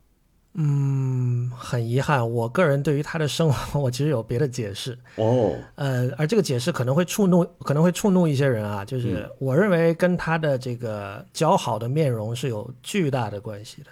[0.57, 5.53] 嗯，很遗憾，我个人对于他的声望，我其实有别的解释哦。
[5.75, 8.85] 呃，而这个解释可能会触怒，可能会触怒一些人啊。
[8.85, 13.90] 就是我认为跟他的这个姣好的面容是有巨大的关系的，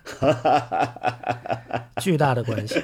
[2.00, 2.81] 巨大的关系。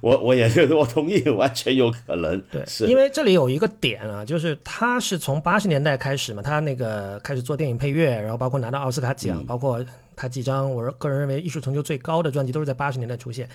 [0.00, 2.40] 我我也觉得，我同意，完全有可能。
[2.50, 9.84] 对，是因为这里有一个点啊，就是他是从八十年代开始嘛，他那个开始做电影配乐，然后包括拿到奥斯卡奖，包括。
[10.18, 13.46] 他几张我个人认为艺术成就最高的专辑都是在八十年代出现。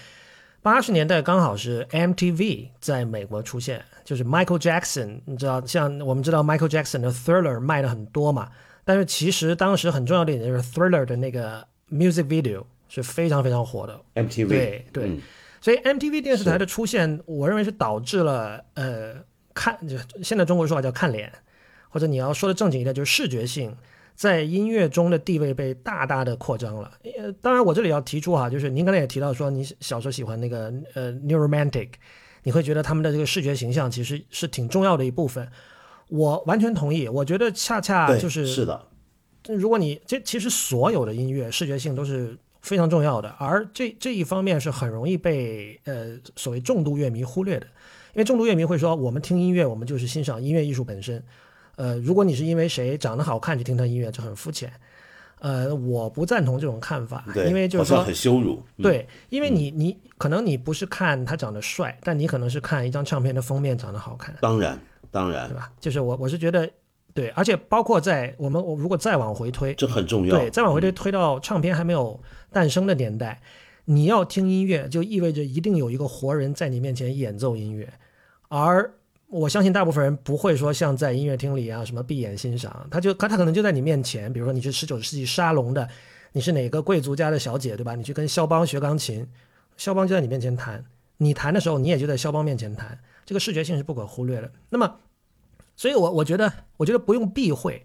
[0.62, 8.48] 八十年代刚好是 MTV 在美国出现，就是 Michael Jackson，你知道，像我们知道 Michael Jackson 的 Thriller 卖的很多嘛，
[8.86, 14.00] 但是其实当时很重要的一点就是 Thriller 的那个 music video 是非常非常火的。
[14.14, 15.20] MTV 对对，
[15.62, 19.14] 所以 MTV 电视台的出现，我认为是导致了呃
[19.54, 21.32] 看就现在中国说法叫看脸，
[21.88, 23.74] 或者你要说的正经一点就是视觉性。
[24.14, 26.92] 在音乐中的地位被大大的扩张了。
[27.18, 31.90] 呃，当然我这里要提出哈，就是您刚才也提到说，你小时候喜欢那个呃 New Romantic，
[32.44, 35.48] 你会觉得他们的这个视觉形象其实是挺重要的一部分。
[36.10, 38.88] 我完全同意，我觉得恰恰就是是的。
[39.48, 47.66] 如果你这其实所有的音乐视觉性都是非常重要的，而这这一方面是很容易被呃所谓重度乐迷忽略的，
[48.14, 51.24] 因为重度乐迷会说，我们听音乐，我们就是欣赏音乐艺术本身。
[51.76, 54.72] 呃，如果你是因为谁长得好看去听他音乐，就很肤浅。
[55.40, 58.62] 呃，我不赞同这种看法，因为就是说很羞辱。
[58.78, 64.36] 对，因为你你可能你不是看他长得帅，但你可能是看一张唱片的封面长得好看。
[64.40, 65.72] 当然，当然，对吧？
[65.80, 66.70] 就是我我是觉得，
[67.14, 70.38] 对，而且包括在我们我如果再往回推，这很重要。
[70.38, 72.20] 对，再往回推推到唱片还没有
[72.52, 73.42] 诞生的年代，
[73.86, 77.94] 你要听音乐，就意味着一定有一个活人在你面前演奏音乐，
[78.50, 78.94] 而。
[79.32, 85.88] 我相信大部分人不会说像在音乐厅里啊，什么闭眼欣赏，他就他他可能就在你面前，比如说你是十九世纪沙龙的，
[86.34, 87.96] 你是哪个贵族家的小姐，对吧？
[87.96, 89.26] 你去跟肖邦学钢琴，
[89.78, 90.84] 肖邦就在你面前弹，
[91.16, 94.52] 你弹的时候你也就在肖邦面前弹，这个视觉性是不可忽略的。
[94.70, 94.98] 那么，
[95.82, 97.84] 所以我我觉得我觉得不用避讳，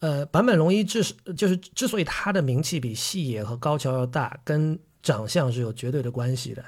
[0.00, 1.02] 呃，坂本龙一之
[1.34, 6.62] 就是之所以他的名气比细野和高桥要大，跟长相是有绝对的关系的。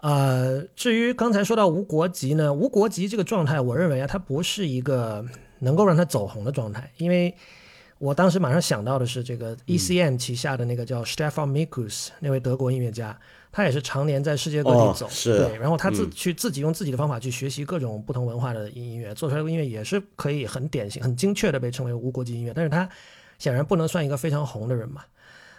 [0.00, 5.22] 呃，至于刚才说到无国籍呢，无国籍这个状态，我认为啊，他不是一个
[5.58, 7.34] 能够让他走红的状态，因为
[7.98, 13.20] 我当时马上想到的是这个 ECM 旗下的那个叫 Stefan Mikus 那位德国音乐家，
[13.54, 22.88] 他也是常年在世界各地走，对，然后他自去自己用自己的方法去学习各种不同文化的音乐，做出来的音乐也是可以很典型、很精确的被称为无国籍音乐，但是他
[23.38, 25.02] 显然不能算一个非常红的人嘛，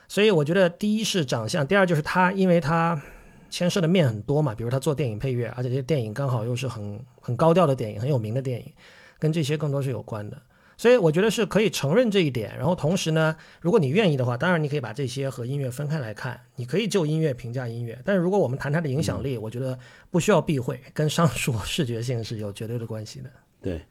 [0.10, 3.02] 所以我觉得第一是长相，第二就是他，因为他。
[3.48, 8.70] 牵涉的面很多嘛，比如他做电影配乐，而且这些电影刚好又是很很高调的电影，很有名的电影，
[9.18, 10.36] 跟这些更多是有关的。
[10.78, 12.56] 所以我觉得是可以承认这一点。
[12.58, 17.98] 然后同时呢，如果你愿意的话，当然你可以把这些和音乐分开来看，你可以就音乐评价音乐。
[18.04, 19.78] 但是如果我们谈它的影响力，我觉得
[20.12, 23.30] 不需要避讳，跟上述视觉性是有绝对的关系的。
[23.62, 23.82] 对，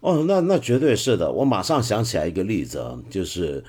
[0.00, 1.30] 哦，那那绝对是的。
[1.30, 3.64] 我马上想起来一个例子啊，就是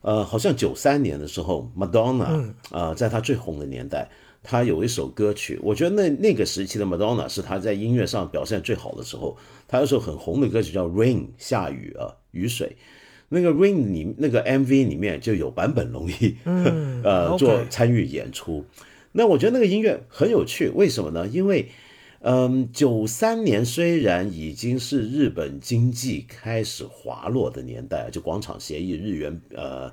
[0.00, 4.08] 呃，好像九三年的时候，Madonna 啊，在她最红的年代。
[4.48, 9.36] 他有一首歌曲，我觉得那那个时期的 Madonna 是他在音乐上表现最好的时候。
[9.66, 12.76] 他有首很红的歌曲叫《Rain》，下雨啊，雨水。
[13.28, 16.36] 那个《Rain》里那个 MV 里面就有坂本龙一，
[17.02, 18.64] 呃，做参与演出。
[19.10, 21.26] 那我觉得那个音乐很有趣，为什么呢？
[21.26, 21.68] 因为，
[22.20, 29.92] 嗯，九三年虽然已经是日本经济开始滑落的年代，就广场协议、日元呃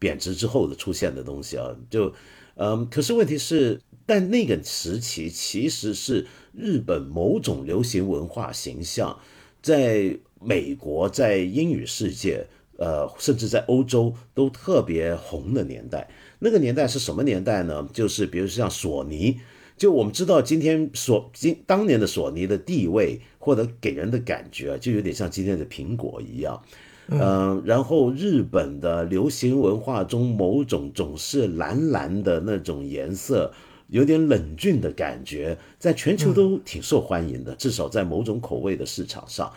[0.00, 2.12] 贬值之后的出现的东西啊，就。
[2.54, 3.80] 嗯，可是问题是，
[4.12, 9.18] 但那个时期其实是日本某种流行文化形象，
[9.62, 12.46] 在美国、在英语世界，
[12.76, 16.10] 呃，甚至在欧洲都特别红的年代。
[16.40, 17.88] 那个年代是什么年代呢？
[17.94, 19.40] 就是比如像索尼，
[19.78, 26.62] 就我们知道今天索今当年的索尼的地位或者给人的感觉，就有点像今天的苹果一样。
[27.08, 33.54] 嗯，然后日本的流行文化中某种总是蓝蓝的那种颜色，
[33.92, 39.52] 有点冷峻的感觉，在全球都挺受欢迎的，至少在某种口味的市场上。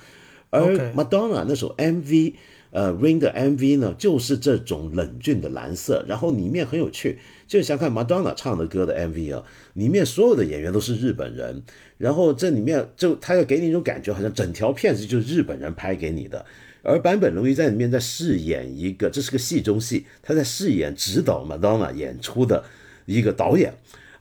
[0.49, 2.33] 而 Madonna 那首 MV，
[2.71, 7.17] 呃，Rain 的 MV 呢，就是这种冷峻的蓝色，然后里面很有趣，
[7.47, 9.43] 就想看 Madonna 唱的歌的 MV 啊，
[9.73, 11.63] 里面所有的演员都是日本人，
[11.97, 16.45] 然后这里面就他要给你一种感觉，好像整条片子就是日本人拍给你的，
[16.83, 22.63] 而坂本龙一在里面在饰演一个，这是个戏中戏，他在饰演指导 Madonna 演出的
[23.05, 23.73] 一个导演，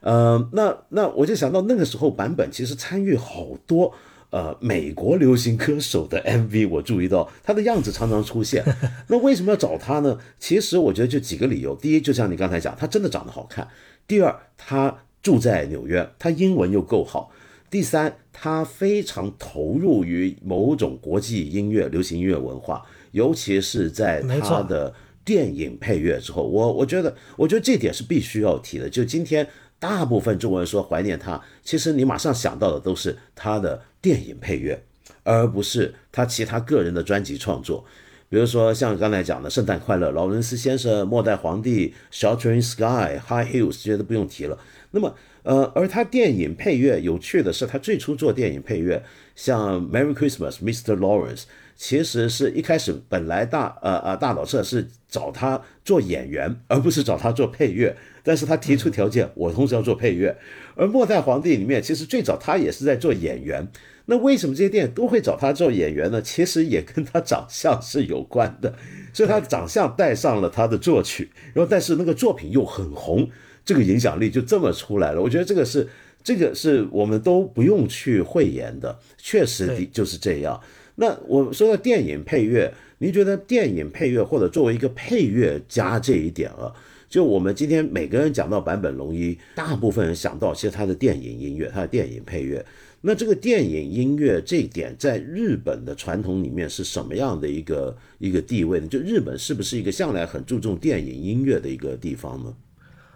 [0.05, 3.91] 呃，那那我就想到那个时候版本其实参与好多。
[4.31, 8.61] 呃，美国流行歌手的 MV，我注意到他的样子常常出现。
[9.07, 10.19] 那为什么要找他呢？
[10.37, 11.73] 其实我觉得就几个理由。
[11.73, 13.65] 第一，就像你刚才讲，他真的长得好看；
[14.05, 17.31] 第二，他住在纽约，他英文又够好；
[17.69, 28.89] 第三，他非常投入于某种国际音乐、流行音乐文化，尤其是在他的电影配乐之后，我我觉得，我觉得这点是必须要提的。
[28.89, 29.47] 就今天。
[29.87, 34.83] 大部分中国人说怀念他，其实你马上想到的都是他的电影配乐，
[35.21, 37.85] 而不是他其他个人的专辑创作。
[38.27, 41.93] 比如说像刚才讲的《圣诞快乐》、劳伦斯先生、《末代皇帝》、
[42.39, 42.83] 《Sheltering Sky》、
[43.19, 44.57] 《High Heels》这些都不用提了。
[44.89, 49.03] 那么，呃，而他电影配乐有趣的是，他最初做电影配乐，
[49.35, 50.97] 像《Merry Christmas, Mr.
[50.97, 51.41] Lawrence》。
[51.77, 57.95] 其实是一开始本来大呃呃大导社是找他做演员，而不是找他做配乐。
[58.25, 60.35] 但是他提出条件，我同时要做配乐。
[60.75, 63.65] 而末代皇帝里面，其实最早他也是在做演员。
[64.07, 66.21] 那为什么这些电影都会找他做演员呢？
[66.21, 68.73] 其实也跟他长相是有关的。
[69.13, 73.29] 所以他的长相带上了他的作曲，然后但是那个作品又很红，
[73.63, 75.21] 这个影响力就这么出来了。
[75.21, 75.87] 我觉得这个是
[76.23, 80.59] 这个是我们都不用去讳言的，确实的就是这样。
[80.95, 86.71] 那我说到电影配乐，您觉得电影配乐或者作为一个配乐家这一点啊，
[87.07, 92.65] 就我们今天每个人讲到坂本龙一，大部分人想到其实他的电影音乐，他的电影配乐。
[93.01, 98.87] 那这个电影音乐这一点在日本的传统里面是什么样的一个一个地位呢？
[98.87, 102.53] 就日本是不是一个向来很注重电影音乐的一个地方呢？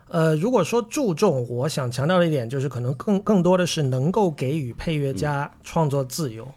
[0.10, 6.48] 呃，如果说注重，我想强调的一点就是可能更更多的是能够给予配乐家创作自由。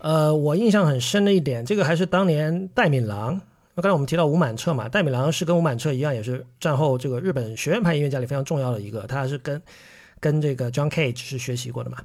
[0.00, 3.40] 呃，我印象很深的一点，这个还是当年戴敏郎。
[3.76, 9.62] 那刚才我们提到吴满彻嘛，戴美郎是跟吴满彻一样，也是战后这个日本学院派音乐家里非常重要的一个，他是跟
[10.18, 11.98] 跟这个 John Cage 是学习过的嘛。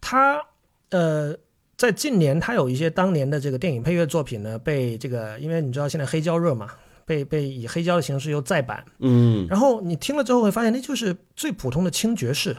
[0.00, 0.42] 他
[0.90, 1.34] 呃，
[1.76, 6.68] 在近年他有一些当年的这个电影配乐作品呢，被这个因为你知道现在黑胶热嘛，
[7.06, 12.56] 被被以黑胶的形式又再版，嗯，然后你听了之后会发现，那就是最普通的轻爵士。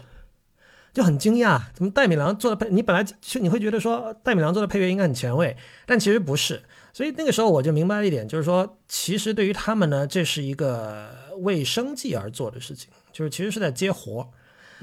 [0.93, 2.71] 就很惊讶，怎么戴米郎做的配？
[2.71, 6.61] 你本来就你会觉得说戴米郎做的配乐应该很前卫，但其实不是。
[6.93, 14.29] 所以那个时候我就明白了一点，就是说，其实对于他们呢，这是一个为生计而做的事情，就是其实是在接活。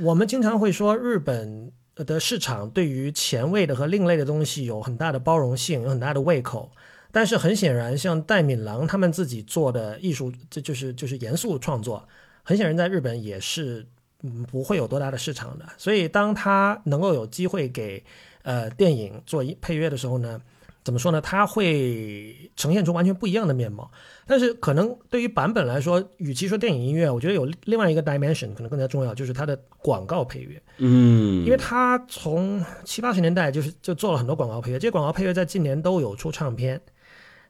[0.01, 6.71] 我们经常会说日本的市场对于前卫的和另类的东西有很大的包容性，有很大的胃口。
[7.13, 12.07] 但是很显然，像戴敏郎他们自己做的艺术，这就是就是严肃创作，
[12.43, 13.87] 很显然在日本也是。
[14.23, 15.65] 嗯，不会有多大的市场的。
[15.79, 18.05] 所以，当他能够有机会给
[18.43, 20.39] 呃电影做配乐的时候呢，
[20.83, 21.21] 怎么说呢？
[21.21, 23.91] 它会呈现出完全不一样的面貌。
[24.27, 30.63] 但是，可能对于版本来说，与其说电影音乐，我觉得有另外一个 dimension 可能更加重要，就是它的广告配乐。
[30.79, 36.81] 嗯，因为它从七八十年代就是就做了很多广告配乐，这些广告配乐在近年都有出唱片。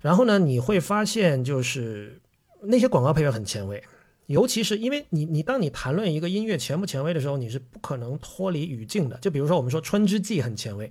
[0.01, 2.21] 然后呢，你会发现就是
[2.63, 3.83] 那些广告配乐很前卫。
[4.27, 9.19] 尤其是因为你，你当你谈论一个音乐前不前卫的时候，你是不可能脱离语境的。
[9.19, 10.89] 就比如说，我们说《春之祭》很前卫，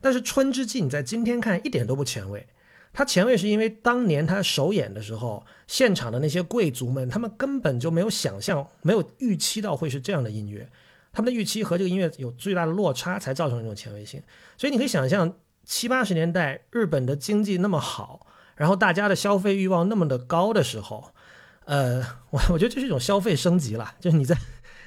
[0.00, 2.46] 但是《春之祭》你在今天看一点都不前卫。
[2.92, 10.68] 它前卫是因为当年他首演的时候，现场的那些贵族们，他们根本就没有想象、没有预期到会是这样的音乐，
[11.12, 14.20] 他们的预期和这个音乐有最大的落差，才造成这种前卫性。
[14.58, 15.32] 所以你可以想象，
[15.64, 21.12] 七八十年代日本的经济那么好，然后大家的消费欲望那么的高的时候。
[21.66, 24.36] 呃，我 我觉得这是一种消费升级了，就是你在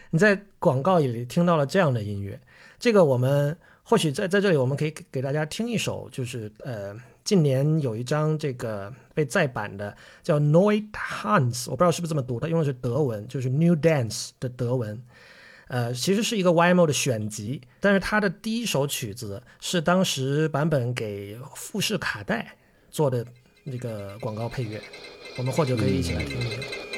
[0.10, 2.42] 你在广告里听到了这样的音乐，
[2.78, 15.04] 这个我们或许在在这里我们可以给大家听一首，就是呃近年有一张这个被再版的叫 Neue Tanz，我不知道是不是这么读，它用的是德文，就是 New Dance 的德文，
[15.68, 22.56] 呃其实是一个 YMO 的选集，但是它的第一首曲子是当时版本给富士卡带
[22.90, 23.26] 做的
[23.64, 24.82] 那个广告配乐。
[25.38, 26.60] 我们或者可以一起来听听。
[26.60, 26.93] 刚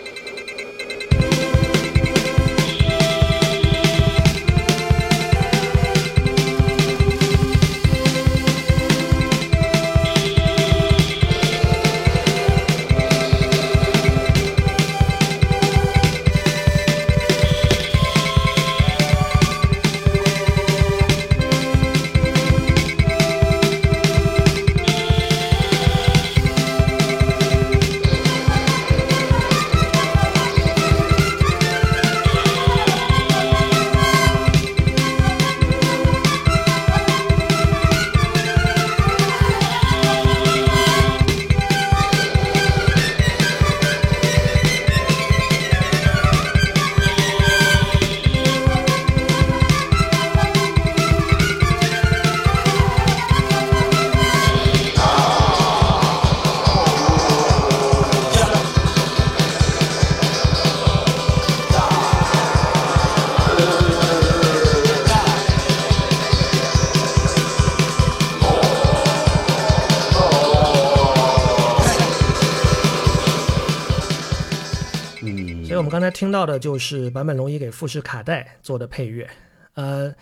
[76.16, 79.30] 听到的就是坂本龙一给富士卡带做的配乐，
[79.74, 80.16] 呃，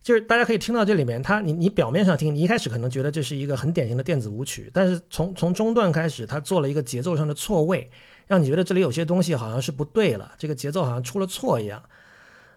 [0.00, 7.90] 就是大家可以听到这里面，它你你表面上听，你一开始可能觉得这是一个很典型的电子舞曲，但是从从中段开始，它做了一个节奏上的错位，
[8.28, 11.82] 让你觉得这里有些东西好像是不对了，这个节奏好像出了错一样。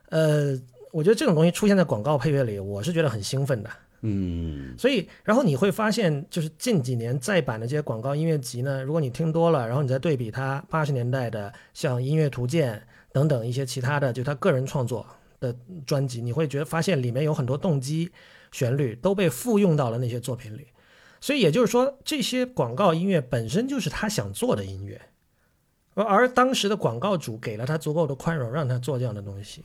[0.10, 0.56] 呃，
[0.92, 3.70] 我觉得这种东西出现在广告配乐里，我是觉得很兴奋的。
[4.08, 12.80] 嗯，所以，然后你会发现，就是近几年再版的这些广告音乐集呢，如果你听多了，然后你再对比它八十年代的像《音乐图鉴》
[13.14, 15.04] 等等一些其他的，就他个人创作
[15.40, 15.56] 的
[15.88, 18.12] 专辑，你会觉得发现里面有很多动机、
[18.52, 20.68] 旋律都被复用到了那些作品里。
[21.20, 25.02] 所以也就是说，这些广告音乐本身就是他想做的音乐，
[25.96, 29.64] 而当时的广告主给了他足够的宽容，让他做这样的东西。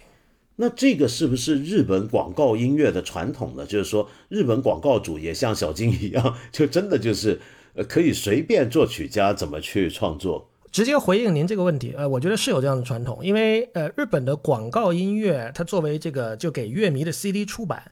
[0.60, 3.64] 那这个是不是日本广告音乐的传统呢？
[3.64, 7.40] 就是说，日本广告主也像小金一样，就真的就是
[7.74, 10.50] 呃，可以随便作曲家怎么去创作。
[10.70, 17.90] 直接回应您这个问题，呃，我觉得是有这样的传统，因为呃，日本的广告音乐它作为这个就给乐迷的 CD 出版，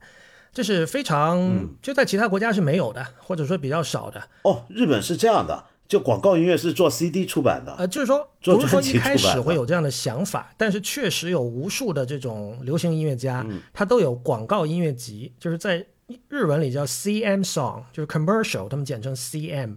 [0.53, 4.23] 这是非常就在其他国家是没有的，或者说比较少的。
[4.43, 5.65] 哦，日本是这样的。
[5.89, 15.87] 就广告音乐是做 CD 出版的，呃，就是说不是说一开始会有这样的想法，但是确实有无数的这种流行音乐家，他都有广告音乐集，就是在
[16.29, 19.77] 日文里叫 CM song，就是 commercial，他们简称 CM，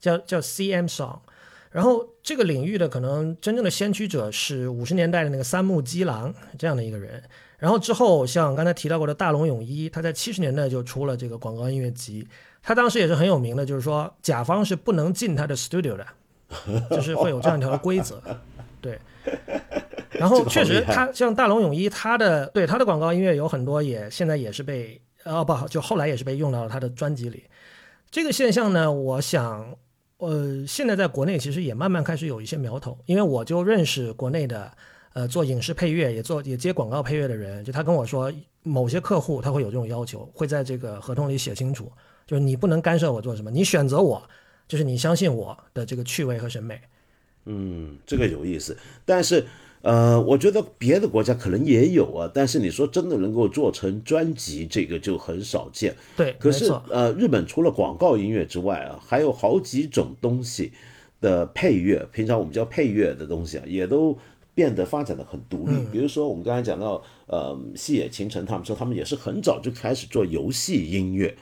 [0.00, 1.18] 叫叫 CM song。
[1.70, 7.22] 然后这个领域的可能真正的先驱者是五十年代的那个三木基郎这样的一个人。
[7.58, 12.26] 然后之后像刚才提到过的大龙泳衣，他在七十年代就出了这个广告音乐集。
[12.62, 16.06] 他当时也是很有名的，就是说甲方是不能进他的 studio 的，
[16.90, 18.22] 就是会有这样一条规则。
[18.80, 18.98] 对，
[20.10, 27.44] 然后确实他像大龙泳衣，他的对他的广告音乐有很多也现在也是被哦不就后来也是被用到了他的专辑里。
[28.10, 29.76] 这个现象呢，我想
[30.18, 34.70] 呃现在在国内其实也慢慢开始有一些苗头，因为我就认识国内的
[35.12, 38.32] 呃做影视配乐也做也接广告配乐的人，就他跟我说
[38.64, 41.90] 某些客户他会有这种要求，会在这个合同里写清楚。
[42.26, 44.22] 就是你不能干涉我做什么，你选择我，
[44.68, 46.80] 就是你相信我的这个趣味和审美。
[47.44, 48.76] 嗯，这个有意思。
[49.04, 49.44] 但是，
[49.82, 52.30] 呃，我觉得别的国家可能也有啊。
[52.32, 55.94] 但是你说真的能够做成专辑，这个就很少见。
[56.16, 60.70] 对，可是呃，日本除了广告音乐之外啊，还有好几种东西
[61.20, 64.16] 的配乐，平常我们叫配乐的东西啊，也都
[64.54, 65.74] 变得发展的很独立。
[65.90, 71.36] 比如说我们刚才讲到，呃，细野晴臣他们说，他们也是很早就开始做游戏音乐。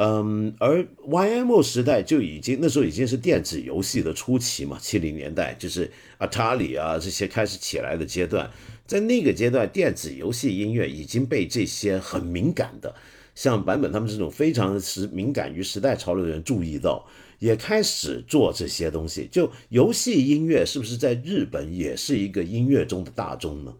[0.00, 5.90] 嗯，而 YMO 时代就已经那时候已经是电子游戏的初期嘛，七零年代就是
[6.20, 8.48] Atari 啊这些开始起来的阶段，
[8.86, 12.94] 在那个阶段，电子游戏音乐已经被这些很敏感的，
[13.34, 17.04] 像版本他们这种非常时敏感于时代潮流的人注意到，
[17.40, 19.28] 也开始做这些东西。
[19.32, 23.74] 就游戏音乐是不是在日本也是一个音乐中的大众呢？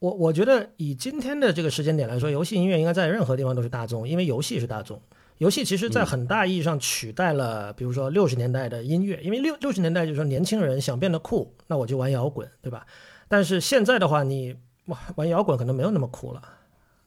[0.00, 5.00] 我我觉得以今天的这个时间点来说，游戏音乐应该在任何地方都是大众，因为游戏是大众。
[5.40, 12.86] 游戏其实，在很大意义上取代了，比如说六十年代的音乐，因为六六十年代就是说年轻人想变得酷，那我就玩摇滚，对吧？
[13.26, 16.42] 但是现在的话，你哇玩摇滚可能没有那么酷了，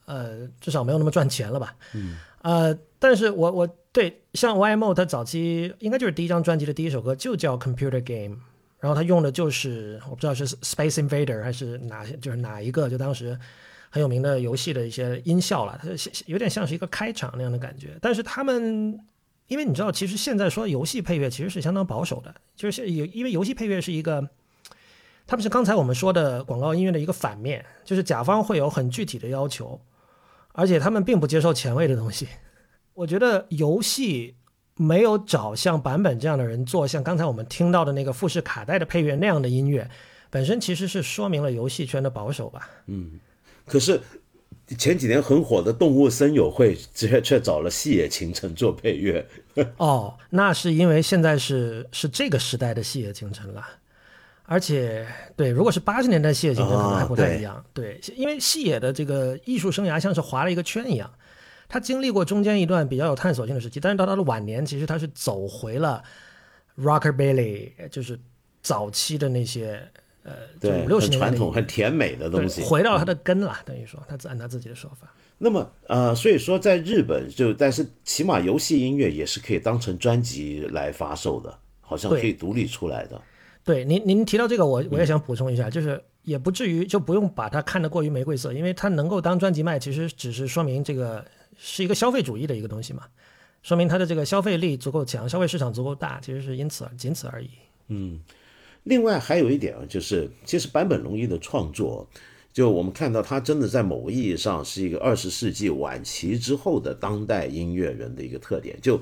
[0.05, 1.75] 呃，至少没有那么赚钱了吧？
[1.93, 8.37] 嗯，呃，但是我我对像 YMO，他早期应该就是第一张专辑的第一首歌就叫 Computer Game，
[8.79, 13.37] 然后他用的就是我不知道是 Space Invader 还是哪些，就是哪一个，就当时。
[13.93, 15.87] 很有名的游戏的一些音效了，它
[16.25, 17.95] 有点像是一个开场那样的感觉。
[18.01, 18.99] 但是他们，
[19.45, 24.27] 因为你知道，其实现在说游戏配乐其实是相当保守的，就是有因为游戏配乐是一个，
[25.27, 29.79] 他们是刚才我们说的广告音乐的一个反面，就是甲方会有很具体的要求，
[30.53, 32.27] 而且他们并不接受前卫的东西。
[32.95, 34.37] 我觉得游戏
[34.75, 39.87] 没有找像版本这样的人做像刚才我们听到的那个富士卡带的配乐那样的音乐，
[40.31, 42.67] 本身其实是说明了游戏圈的保守吧。
[42.87, 43.19] 嗯。
[43.65, 43.99] 可是
[44.77, 49.27] 前几年很火的《动物森友会》却却找了细野晴臣做配乐。
[49.77, 53.63] 哦，那是因为现在是是这个时代的细野晴臣了，
[54.43, 55.05] 而且
[55.35, 57.63] 对，如果是八十年代细野晴臣可能还不太一样。
[57.73, 61.13] 对，因为细野的这个艺术生涯像是划了一个圈一样，
[61.67, 66.03] 他经历过中间一段比较有探索性的时期，但是到他的晚年，其实他是走回了
[66.77, 68.19] Rockabilly，就是
[68.61, 69.91] 早期的那些。
[70.23, 75.13] 呃，对，很传统、很甜美的东西，回到它的根了，等于说，他按他自己的说法。
[75.37, 83.21] 那么，呃，所以说，在日本，就但是起码游戏音乐也是可以当成专辑来发售的，好像可以独立出来的。
[83.65, 91.25] 对，您您提到这个，我我也想补充一下，就是也不至于就不用把它看得过于玫瑰色，因为它能够当专辑卖，其实只是说明这个
[91.57, 93.03] 是一个消费主义的一个东西嘛，
[93.61, 97.49] 说明它的这个消费力足够强，消费市场足够大，其实是因此仅此而已。
[97.89, 98.21] 嗯。
[98.83, 102.07] 另外还有一点啊，就是其实坂本龙一的创作，
[102.51, 108.77] 就我们看到他真的在某个意义上是一个二十世纪晚期之后的当代音乐人的一个特点。
[108.81, 108.99] 就，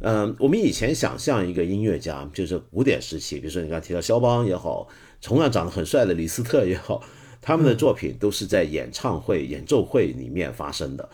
[0.00, 4.88] 嗯，我们以前想象一个音乐家，就是古典时期，比如说你刚提到肖邦也好，
[5.20, 7.04] 同样长得很帅的李斯特也好，
[7.42, 11.08] 他们的作品都是在演唱会、演奏会里面发生的。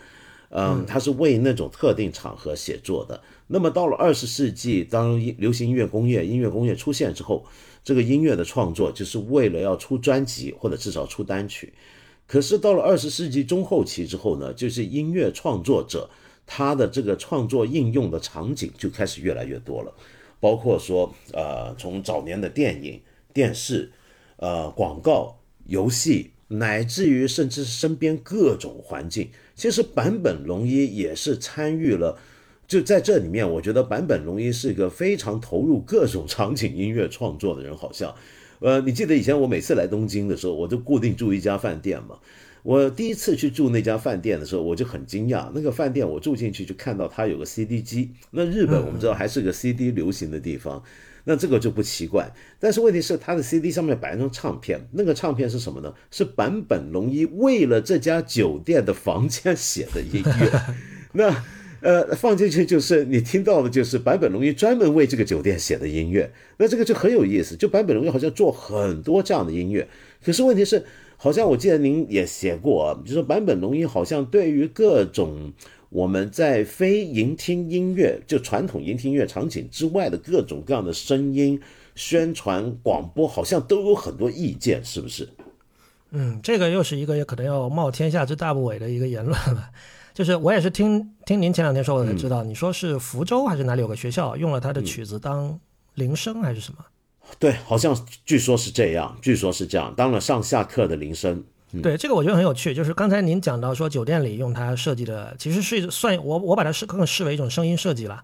[0.51, 3.19] 嗯，他是为那种特定场合写作的。
[3.47, 7.45] 那么到了二十世纪，当流行音乐工业、音乐工业出现之后，
[7.85, 11.71] 这个音乐的创作就是为了要出专辑或者至少出单曲。
[12.27, 16.09] 可是到了二十世纪中后期之后呢，就是音乐创作者
[16.47, 19.93] 他的这个创作应用的场景就开始越来越多了，
[20.39, 22.99] 包括说呃，从早年的电影、
[23.31, 23.91] 电视、
[24.37, 32.17] 呃广告、游戏，乃至于甚至身边各种环境，其实坂本龙一也是参与了。
[32.67, 38.13] 就在这里面，我觉得坂本龙一是一个非常投入各种场景音乐创作的人，好像，
[38.59, 42.17] 呃，你记得以前我每次来东京的时候，我就固定住一家饭店嘛。
[42.63, 48.09] 我第一次去住那家饭店的时候，我就很惊讶，那个饭店我住进去就看到它有个 CD 机。
[48.31, 50.83] 那日本我们知道还是个 CD 流行的地方，
[51.25, 52.33] 那这个就不奇怪。
[52.59, 55.93] 但是问题是，它的 CD 上面摆一张唱片，那个唱片是什么呢？
[56.09, 60.61] 是坂本龙一为了这家酒店的房间写的音乐。
[61.13, 61.43] 那。
[61.85, 66.33] 呃，放进去就是你听到的，就是坂本龙一专门为这个酒店写的音乐。
[66.57, 69.87] 那这个就很有意思，就坂本龙一好像做很多这样的音乐。
[70.23, 70.83] 可是问题是，
[71.15, 75.53] 好像我记得您也写过，就说坂本龙一好像对于各种
[75.89, 81.61] 我们在非聆听音乐，就传统聆听音乐场景之外的各种各样的声音
[81.93, 85.29] 宣传广播，好像都有很多意见，是不是？
[86.09, 89.69] 嗯，这个又是一个也可能要冒天下之大不韪的一个言论了。
[90.15, 95.59] 就是我也是听听您前两天说，我才知道，你说是福州还是哪里有个学校用了他的曲子当
[95.95, 96.77] 铃声还是什么？
[97.37, 97.93] 对，好像
[98.23, 101.43] 据说是这样，据说是这样，当了上下课的铃声。
[101.83, 102.73] 对，这个我觉得很有趣。
[102.73, 108.23] 就是刚才您讲到说酒店里用它设计的，其实是算我我把它视更视为一种声音设计了。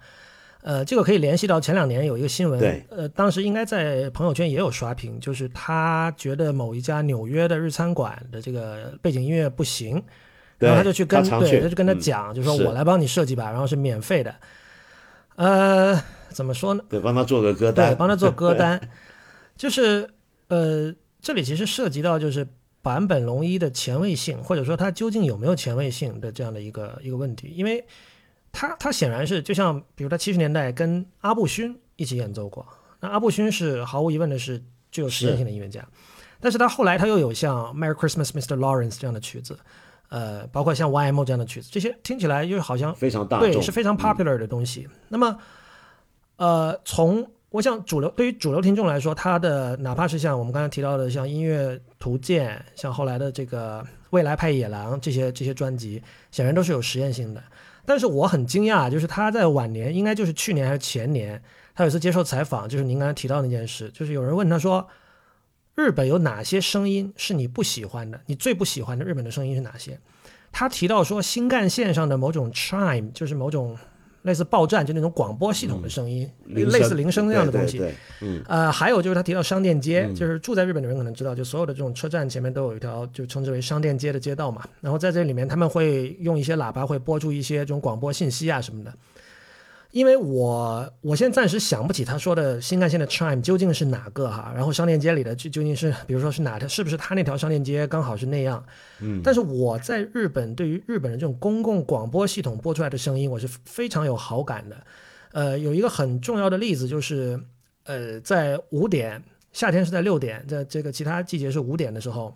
[0.61, 10.01] 呃，这个可以联系到前两年有一个新闻，呃，当时应该在朋友圈也有刷屏，就是他觉得某一家纽约的日餐馆的这个背景音乐不行。
[10.67, 14.35] 然后他就去跟对，他就跟他讲，就说我来帮你设计吧，然后是免费的。
[15.35, 15.99] 呃，
[16.29, 16.83] 怎么说呢？
[16.89, 18.79] 对，帮他做个歌单，对，帮他做 歌单。
[19.57, 20.09] 就是
[20.49, 22.47] 呃，这里其实涉及到就是
[22.83, 27.53] 坂本龙一的前卫性，或者说他究竟有没有前卫性的这样的一个一个问题。
[27.55, 27.83] 因为
[28.51, 32.67] 他他显然是就像比如他七十年代跟阿布勋一起演奏过，
[32.99, 35.87] 那阿布勋是毫无疑问的是具有实验性的音乐家，
[36.39, 38.57] 但是他后来他又有像《Merry Christmas, Mr.
[38.57, 39.57] Lawrence》这样的曲子。
[40.11, 44.85] 呃，包括像 YMO 这样的曲子，这些听起来又好像非常大对，是非常 popular 的东西。
[45.07, 45.37] 那么，
[46.35, 57.41] 呃，从我想主流对于主流听众来说，他的哪怕是像我们刚才提到的像音乐图鉴，像后来的这个未来派野狼这些这些专辑，显然都是有实验性的。
[57.85, 61.41] 但是我很惊讶，就是他在晚年，应该就是去年还是前年，
[61.73, 64.85] 他有一次接受采访，就是您刚才提到那件事，就是有人问他说。
[65.81, 68.21] 日本有哪些声音是你不喜欢的？
[68.27, 69.99] 你最不喜欢的日本的声音是哪些？
[70.51, 73.75] 他提到说，新干线上的某种 chime，就是某种
[74.23, 77.81] 类似报站，就那种广播系统的声音，类似铃声那样的东西。
[78.21, 84.63] 嗯，呃，还有就是他提到商店街，就是住在日本的人可能知道，就所有的这种车站前面都有一条就称之为商店街的街道嘛。
[84.81, 88.93] 然后在这里面，他们会用一些喇叭会播出一些这种广播信息啊什么的。
[89.91, 98.63] 因为我我现在暂时想不起他说的新干线的 chime 究竟是哪个哈，然后商店街里的究究竟是，比如说是哪条，是不是他那条商店街刚好是那样？
[99.01, 104.77] 嗯，但是我在日本对于日本的这种公共广播系统播出来的声音，我是非常有好感的。
[105.33, 107.37] 呃，有一个很重要的例子就是，
[107.83, 109.21] 呃，在五点，
[109.51, 112.33] 夏天是在六点，在这个其他季节是五点的时候，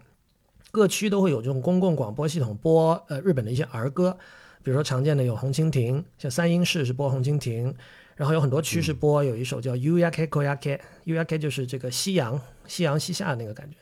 [0.72, 4.18] 各区都会有这种公共广播系统播呃日本的一些儿歌。
[4.66, 7.72] 比如说常见的有红蜻蜓，像三英市是播红蜻蜓，
[8.16, 13.78] 然后有很多区是播有一首叫 U Ya K Ko Ya K，U Ya K 就是这个夕阳，夕阳西下的那个感觉，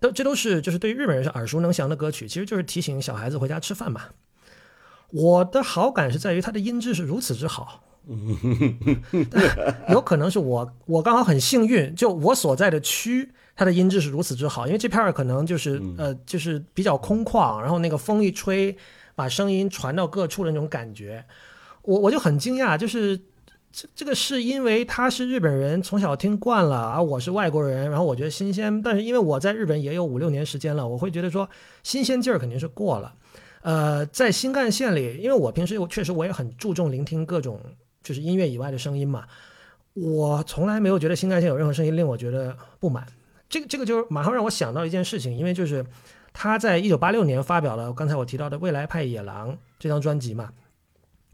[0.00, 4.04] 都这都是就是对于日本人是耳熟能详的歌曲，其实就是提醒小孩子回家吃饭嘛。
[5.10, 7.84] 我的好感是在于它的音质是如此之好，
[9.90, 18.74] 有可能是我我刚好很幸运，就我所在的区它的音质是如此之好，因为这片儿可能就是呃就是比较空旷，然后那个风一吹。
[19.14, 21.24] 把声音传到各处的那种感觉，
[21.82, 23.16] 我我就很惊讶，就是
[23.70, 28.82] 这这个是因为他是日本人，从小听惯了，而我是外国人，然后我觉得新鲜。
[28.82, 31.48] 但是因为我在日本也有五六年时间了，我会觉得说
[31.82, 33.14] 新鲜劲儿肯定是过了。
[33.62, 37.60] 呃，在新干线里，因为我平时确实我也很注重聆听各种
[38.02, 39.24] 就是音乐以外的声音嘛。
[39.94, 43.06] 我从来没有觉得新干线有任何声音令我觉得不满。
[43.48, 45.84] 这个这个就是马上让我想到一件事情，因为就是
[46.32, 50.52] 他在一九八六年发表了刚才我提到的《未来派野狼》这张专辑嘛。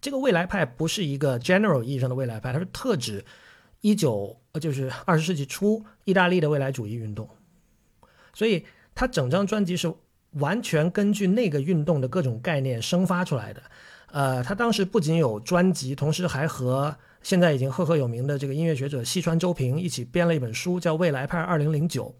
[0.00, 3.24] 这个未来派不是一个 general 意义上的未来派，它是特指
[3.80, 7.28] 一九呃就是二十世纪初意大利的未来主义运动。
[8.32, 9.92] 所以他整张专辑是
[10.32, 13.62] 完全根据那个运动的各种概念生发出来的。
[14.12, 22.14] 呃，他当时不仅有专辑，同时还和现在已经赫赫有名的这个音乐学者西川周平一起编了一本书，叫《未来派二零零九》。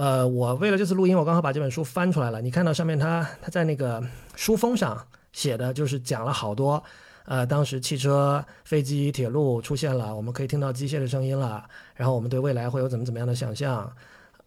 [0.00, 2.40] 呃，我为了这次录音，我刚好把这本书翻出来了。
[2.40, 4.02] 你看到上面他他在那个
[4.34, 4.98] 书封上
[5.30, 6.82] 写的就是讲了好多，
[7.26, 11.62] 呃，当时汽车、飞机、铁路出现了，我们可以听到机械的声音了，
[11.94, 13.92] 然后我们对未来会有怎么怎么样的想象。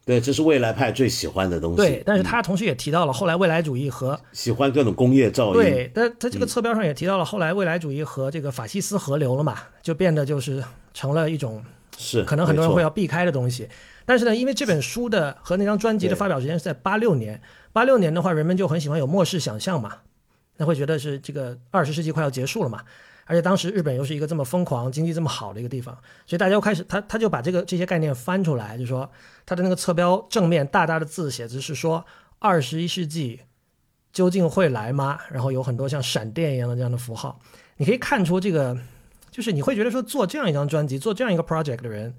[0.04, 1.78] 对，这是未来派最喜欢的东西。
[1.78, 5.54] 对，但是他同时也提到了后来未来主义和喜欢各种工业噪音。
[5.54, 10.64] 对，但他这个侧标上也提到了后来未来主义和这个法西斯合流了嘛，就变得就是
[10.96, 11.64] 成了一种
[11.96, 13.70] 是可能很多人会要避开的东西。
[14.06, 17.42] 但是呢，因为这本书的和那张专辑的发表时间是在八六年，
[17.72, 20.00] 八六年的话，人们就很喜欢有末世想象嘛，
[20.58, 22.84] 那会觉得是这个二十世纪快要结束了嘛。
[23.26, 29.10] 而且当时日本又是一个这么疯狂、经济这么好的一个地方，所以大家又开始他他就把这个这些概念翻出来，就说
[29.46, 32.06] 他的那个侧标正面大大的字写着是说
[32.40, 33.40] 二十一世纪
[34.12, 35.18] 究竟会来吗？
[35.32, 37.40] 然后有很多像闪电一样的这样的符号，
[37.78, 38.78] 你可以看出这个
[39.32, 42.14] 就是你会觉得说做这样一张专辑、做这样一个 project 的人，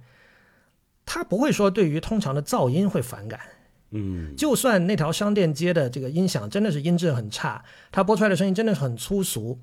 [1.07, 3.41] 他不会说对于通常的噪音会反感，
[3.91, 9.61] 嗯，就算那条商店街的这个音响真的是音质很差，它播出来的声音真的是很粗俗。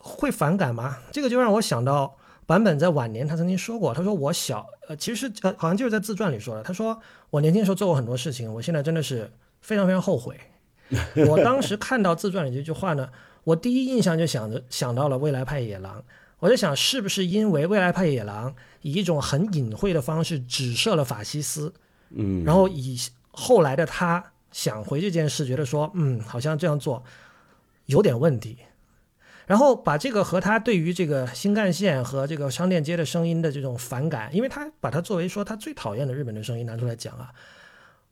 [0.00, 0.98] 会反感吗？
[1.10, 2.16] 这个就让我想到
[2.46, 6.96] 版本在晚年他曾经说过，他说我小呃其实呃好像就是在自传里说的，他说
[7.30, 9.28] 我年轻时候做过很多事情，我现在真的是
[9.60, 10.38] 非常非常后悔。
[11.28, 13.10] 我当时看到自传里这句话呢，
[13.42, 16.04] 我第一印象就想着想到了未来派野狼，
[16.40, 21.72] 我在想是不是因为未来派野狼以一种很隐晦的方式指涉了法西斯，
[22.10, 22.98] 嗯，然后以
[23.30, 27.02] 后来的他想回这件事，觉得说嗯好像这样做
[27.86, 28.58] 有点问题。
[29.46, 37.32] 然后把这个和他对于这个新干线和这个商店街的声音的这种反感，因为他把它作为说他最讨厌的日本的声音拿出来讲啊，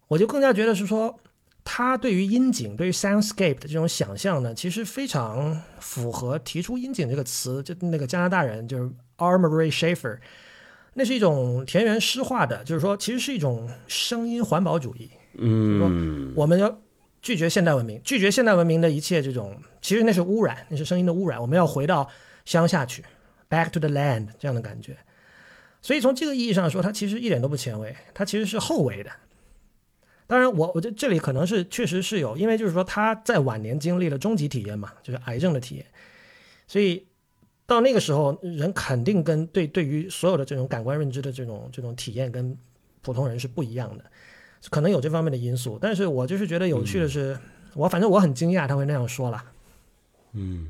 [0.09, 1.21] 我就更加觉得是说
[1.67, 10.19] 他对于音景、对于 soundscape 的这种想象呢，其实非常符合提出音景这个词，就那个加拿大人就是 Armory Schafer，
[10.95, 16.79] 那是一种田园诗化的，就是说其实是一种声音环保主义，嗯，说我们要。
[17.23, 21.41] 拒绝现代文明，拒绝现代文明的一切这种，其实那是污染，那是声音的污染。
[21.41, 22.09] 我们要回到
[22.45, 23.03] 乡下去
[23.51, 24.97] ，back to the land 这样的感觉。
[25.83, 29.11] 所以从这个意义上说，它其实一点都不前卫，它其实是后卫的。
[30.27, 35.87] 当然，我我觉得这里可能是确实是有，因为就是说他在晚年经历了终极体验嘛，就是癌症的体验，
[36.67, 37.07] 所以
[37.67, 42.57] 到那个时候，人肯定跟对对于所有的这种感官认知的这种这种体验跟
[43.03, 44.05] 普通人是不一样的。
[44.69, 47.39] 可能有这方面的因素，但是我就是觉得有趣的是，
[47.75, 49.45] 我反正我很惊讶他会那样说了。
[50.33, 50.67] 嗯，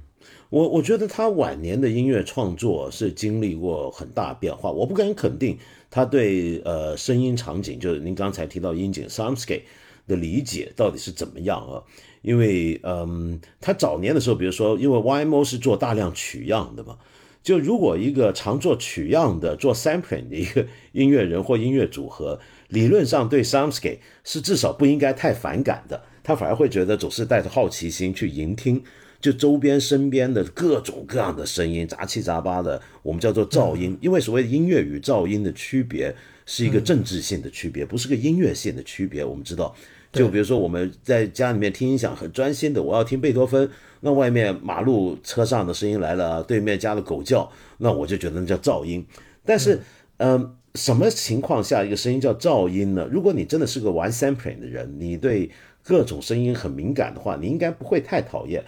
[0.51, 5.59] 我我觉得他晚年的音乐创作是经历过很大变化，我不敢肯定
[5.91, 9.63] 他对呃声音场景，就是您刚才提到音景 soundscape
[10.07, 11.83] 的理解到底是怎么样啊？
[12.23, 16.99] 因为嗯，他早年的时候，比如说，因为 YMO 是做大量取样的嘛，
[17.43, 22.41] 就如果一个常做取样的做 sampling 的一个音乐人或音乐组合。
[22.69, 28.83] 理论上对 soundscape 是至少不应该太反感的，他反而会觉得总是带着好奇心去聆听，
[29.21, 33.97] 就周边身边的各种各样的声音，杂七杂八的，我们叫做噪音。
[34.01, 36.15] 因为所谓的音乐与噪音的区别
[36.45, 39.25] 是一个政治性的区别，不是个音乐性的区别。
[39.25, 39.75] 我们知道，
[40.13, 43.69] 就比如说我们在家里面听音响很专心的，我要听贝多芬，
[44.01, 49.07] 那外面马路车上的声音来了，对面家的狗叫，那我就觉得那叫噪音。
[49.45, 49.81] 但是，
[50.19, 50.57] 嗯。
[50.77, 53.09] 什么情况下一个声音叫噪音呢？
[53.11, 55.51] 如果你真的是个玩 sampling 的人，你对
[55.83, 58.63] 各种声音很敏感的话，你应该不会太讨厌。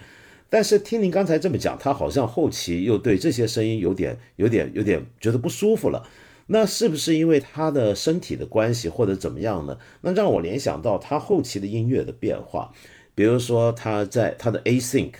[0.49, 6.07] 但是听您刚才这么讲，他好像后期又对这些声音有点、有点、有点觉得不舒服了。
[6.47, 9.77] 那是不是因为他的身体的关系，或者怎么样呢？
[10.01, 12.71] 那让我联想到他后期的音乐的变化，
[13.13, 15.11] 比如说他在他的 async，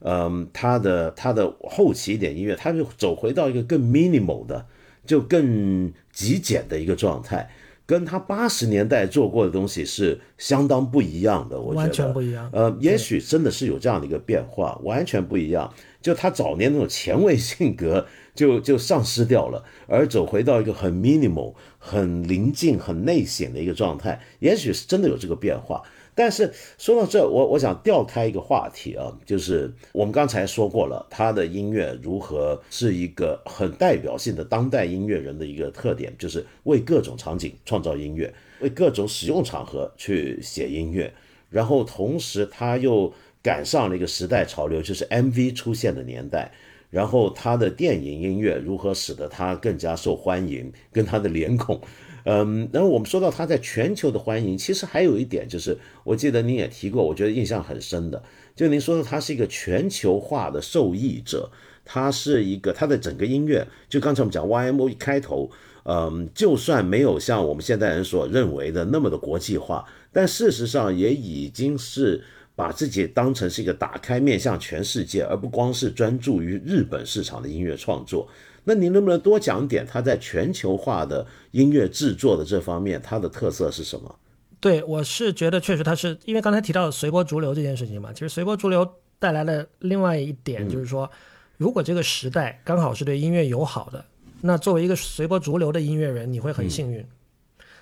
[0.00, 4.66] 嗯，他的他的后期一点音乐，他就走回到一个更 minimal 的。
[5.06, 7.50] 就更极简的一个状态，
[7.90, 11.60] 跟他八十年代做过的东西是相当不一样的。
[11.60, 12.48] 我觉得完全不一样。
[12.52, 15.68] 呃，也许真的是有这样的一个变化，完全不一样。
[16.00, 25.82] 就他早年那种前卫性格就就丧失掉了，而走回到一个很 minimal、很宁静、很内省的一个状态，也许是真的有这个变化。
[26.14, 41.12] 但是说到这，我我想调开一个话题啊，就是我们刚才说过了，他的音乐如何是一个很代表性的当代音乐人的一个特点，就是为各种场景创造音乐，为各种使用场合去写音乐，
[41.48, 46.52] 然后同时他又赶上了一个时代潮流，就是 MV 出现的年代。
[46.90, 51.80] 然后他的电影音乐如何使得他更加受欢迎，跟他的脸孔，
[52.24, 58.22] 嗯，然后我们说到他在全球的欢迎，其实还有一点就是，我记得您也提过，我觉得印象很深的，
[58.54, 61.50] 就您说的他是一个全球化的受益者，
[61.84, 65.50] 他是一个他的整个音乐，就刚才我们讲 YMO 一开头，
[65.84, 72.22] 嗯，就算没有像我们现代人所认为的那么的国际化，但事实上也已经是。
[72.56, 78.28] 把自己当成是一个打开面向全世界，而不光是专注于日本市场的音乐创作。
[78.72, 84.14] 那您能不能多讲点他在全球化的音乐制作的这方面，它的特色是什么？
[84.60, 91.10] 对，我是觉得确实他是因为刚才提到随波逐流这件事情嘛，其实随波逐流带来了另外一点就是说，
[91.56, 94.04] 如果这个时代刚好是对音乐友好的，
[94.40, 97.04] 那作为一个随波逐流的音乐人，你会很幸运。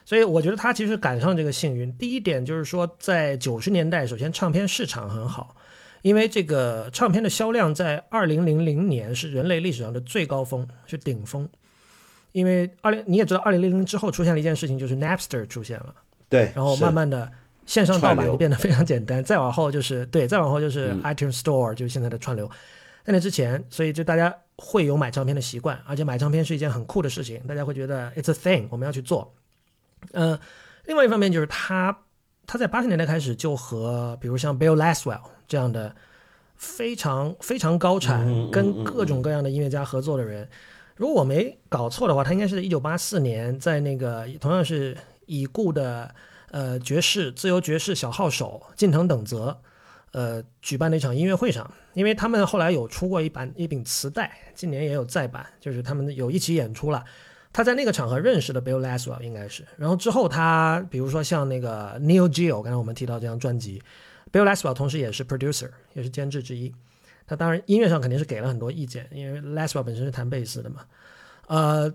[0.06, 1.92] 所以我觉得他其实赶上这个幸运。
[1.98, 5.54] 第一点就是说，在九十年代，首先唱片市场很好，
[6.02, 11.48] 因为这个唱片的销量在二零零零年是人类历史上的最高峰，是顶峰。
[12.32, 15.94] 因为二零你也知道，二零零零之后出现了一件事情，就是 Napster 出现了。
[16.28, 16.52] 对。
[16.54, 17.30] 然后慢慢的
[17.66, 19.24] 线上盗版就变得非常简单。
[19.24, 22.48] 再往后就是对，再往后就是 iTunes Store，就是现在的串流。
[23.04, 29.34] 在那之前，所以就大家会有买唱片的习惯，而且买唱片是一件很酷的事情，大家会觉得 It's a thing，我们要去做。
[30.12, 30.38] 嗯，
[30.84, 31.98] 另外一方面就是他，
[32.46, 35.92] 他在八十年代开始就和比如像 Bill Laswell 这样的
[36.56, 40.48] 非常非常高产、跟各种各样的音乐家合作的人。
[40.94, 44.96] 如果我没搞错的话，他应该是一九八四年在那个同样是
[45.26, 46.12] 已故的
[46.50, 49.56] 呃爵士自由爵士小号手近藤等泽
[50.10, 57.04] 呃举办的一场音乐会上，因为他们后来有出过一版一柄磁带，今年也有再版，就是他们有一起演出了。
[57.52, 63.80] 他在那个场合认识的 Bill Laswell 应该是，然后之后他比如说像那个 Neil Geo，刚才我们提到这张专辑
[64.32, 66.74] ，Bill Laswell 同时也是 producer，也是监制之一。
[67.26, 70.86] 他当然音乐上肯定是给了很多意见，因为 Laswell 本身是弹贝斯的嘛。
[71.46, 71.92] 呃，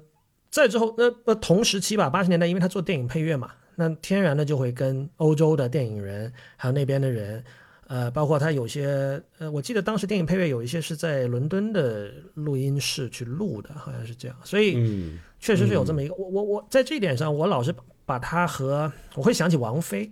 [0.52, 7.44] 再之后那那同时期吧，八十年代，因为他做电影配乐嘛，那天然的就会跟欧洲的电影人还有那边的人。
[7.88, 16.16] 呃，包括他有些，呃，我记得当时电影配乐有一些是在伦敦的录音室去录的，好像是这样，所以确实是有这么一个。
[16.16, 17.76] 我我我在这一点上，我老是
[18.06, 20.10] 把他和我会想起王菲，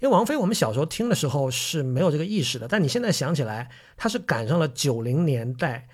[0.00, 5.88] 因为王菲我们小时候听的时候是没有这个意识的，但你现在想起来，她是赶上了九零年代，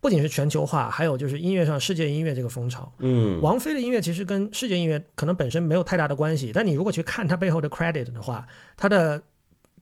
[0.00, 2.92] 不仅是全球化，还有就是音乐上世界音乐这个风潮。
[2.98, 8.46] 嗯，王菲的音乐其实跟世界音乐可能本身没有太大的关系，但你如果去看她背后的 credit 的话，
[8.76, 9.22] 她的。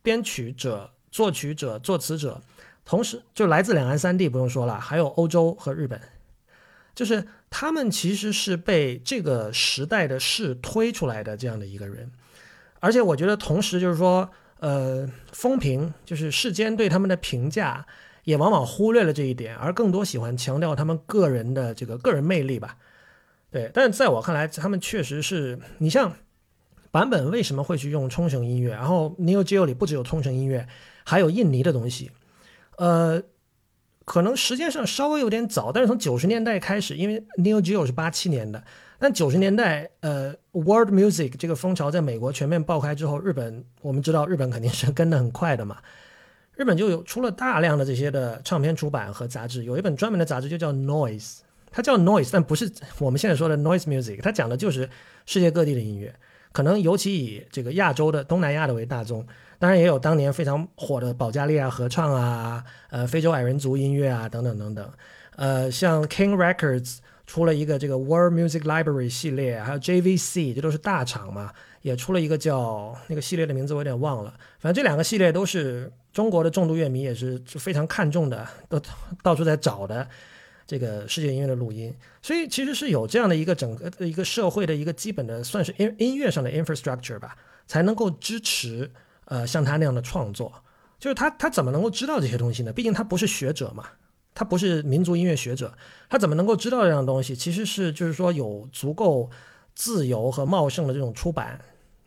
[0.02, 2.40] 编曲者、作曲者、作词者，
[2.84, 6.00] 同时就来自两岸三地，不用说了，还有欧洲和日本，
[6.94, 12.12] 就是他们其实是被这个时代的事推出来的这样的一个人。
[12.80, 17.86] 而且我觉得，同时就是说，呃，风评就是世间对他们的评价，
[18.24, 22.76] 也往往忽略了这一点，而更多喜欢强调他们个人的这个个人魅力吧。
[23.50, 26.12] 对，但是在我看来，他们确实是你像。
[26.92, 28.70] 版本为什么会去用冲绳音乐？
[28.70, 30.66] 然后 Neo Geo 里不只有冲绳音乐，
[31.04, 32.10] 还有印尼的东西。
[32.78, 33.22] 呃，
[34.06, 38.64] 可能时间上稍微有点早，但是从九十年代开始，因为 Neo Geo 是八七年的，
[38.98, 45.76] 但九十年代呃，World Music 这个风潮在美国全面爆开之后，日本我们知道日本肯定是 跟得很快的嘛。
[46.54, 51.40] 日本就有出了大量的这些的唱片出版和杂志，有一本专门的杂志就叫 Noise，
[51.70, 54.88] 它叫 Noise，但不是我们现在说的 Noise Music，它讲的就是
[55.26, 56.14] 世界各地的音乐。
[56.52, 59.26] 可能尤其以这个亚洲的东南亚的为大宗，
[59.58, 64.90] 当然也有当年非常火的保加利亚合唱啊，呃，非洲矮人族音乐啊，等等等等。
[65.36, 66.96] 呃，像 King Records
[67.26, 71.52] 出了一个这个 World Music Library 系列，还有 JVC，这都是大厂嘛，
[71.82, 78.80] 也出了一个叫那个系列的名字我有点忘了，反正这两个系列都是中国的重度乐迷也是非常看重的，都
[79.22, 80.08] 到处在找的。
[80.68, 87.36] 这个世界音乐的录音，所以其实是有这样的一个整个的一个社会的一个基本的算是音音乐上的 infrastructure 吧，
[87.68, 88.90] 才能够支持
[89.26, 90.52] 呃像他那样的创作。
[90.98, 92.72] 就是他他怎么能够知道这些东西呢？
[92.72, 93.84] 毕竟他不是学者嘛，
[94.36, 95.72] 他不是民族音乐学者，
[96.10, 97.34] 他怎么能够知道这样东西？
[97.34, 99.30] 其实是就是说有足够
[99.74, 101.58] 自由和茂盛的这种出版，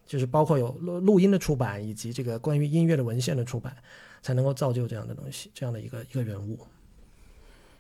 [0.06, 3.76] 就是包括有录录音的出版以及这个关于音乐的文献的出版，
[4.22, 6.60] 才能够造就这样的东西，这样的一个一个人物。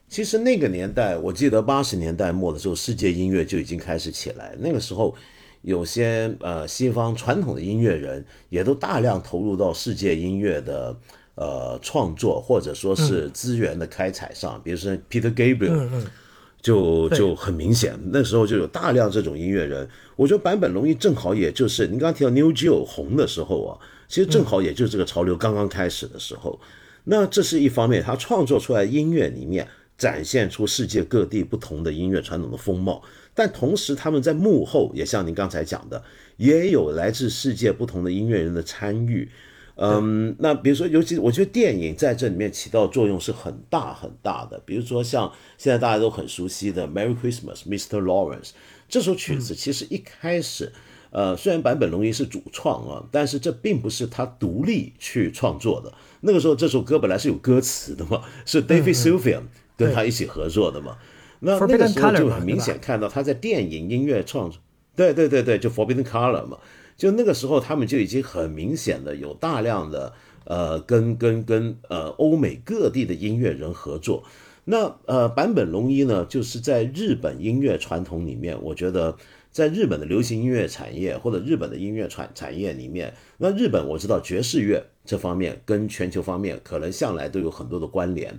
[0.07, 4.55] 其实那个年代，我记得八十年代末的时候，世界音乐就已经开始起来。
[4.57, 5.15] 那个时候，
[5.61, 10.97] 有些呃西方传统的音乐人也都大量投入到世界音乐的
[11.39, 15.87] 呃创作或者说是资源的开采上，比如说 Peter Gabriel，
[16.61, 19.87] 就就很明显，那时候就有大量这种音乐人。
[20.17, 23.79] 我觉得坂本龙一正好也就是您刚刚提到 New Jew 红的时候啊，
[24.09, 26.59] 其实正好也就是这个潮流刚刚开始的时候。
[27.05, 29.65] 那这是一方面，他创作出来音乐里面
[29.97, 33.01] 展现出世界各地不同的音乐传统的风貌，
[33.33, 36.03] 但同时他们在幕后也像您刚才讲的，
[36.35, 39.29] 也有来自世界不同的音乐人的参与。
[39.81, 44.61] 嗯，那比如说，尤其我觉得电影在这里面起到作用是很大很大的。
[44.65, 48.01] 比如说像现在大家都很熟悉的《Merry Christmas, Mr.
[48.01, 48.49] Lawrence》
[48.89, 50.73] 这首曲子，其实一开始，
[51.11, 55.93] 呃，虽然坂本龙一是主创啊，但是这并不是他独立去创作的。
[56.19, 59.43] 那个时候这首歌本来是有歌词的嘛，是 David Sylvian
[59.77, 60.97] 跟他一起合作的嘛。
[61.39, 64.59] 那那个时候就很明显看到他在电影音乐创作，
[64.97, 66.57] 对对对对，就 Forbidden Color 嘛。
[66.99, 70.11] 就那个时候，他们就已经很明显的有大量的
[70.43, 74.25] 呃，跟跟跟呃欧美各地的音乐人合作。
[74.65, 79.15] 那呃，坂本龙一呢，就是在日本音乐传统里面，我觉得
[79.49, 88.37] 在日本的流行音乐产业或者日本的音乐传产业里面，那日本我知道爵士乐这方面跟全球方面可能向来都有很多的关联。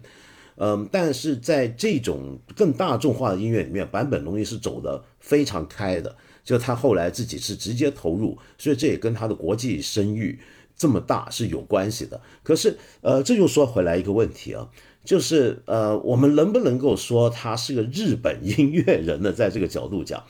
[0.56, 6.14] 嗯，但是在这种更大众化的音乐里面，坂本龙一是走的非常开的。
[6.50, 10.40] 就他后来自己是直接投入，所以这也跟他的国际声誉
[10.76, 12.20] 这么大是有关系的。
[12.42, 14.68] 可是，呃，这又说回来一个问题啊，
[15.04, 19.32] 就是呃，我们能不能够说他是个日本音乐人呢？
[19.32, 20.24] 在这个角度讲，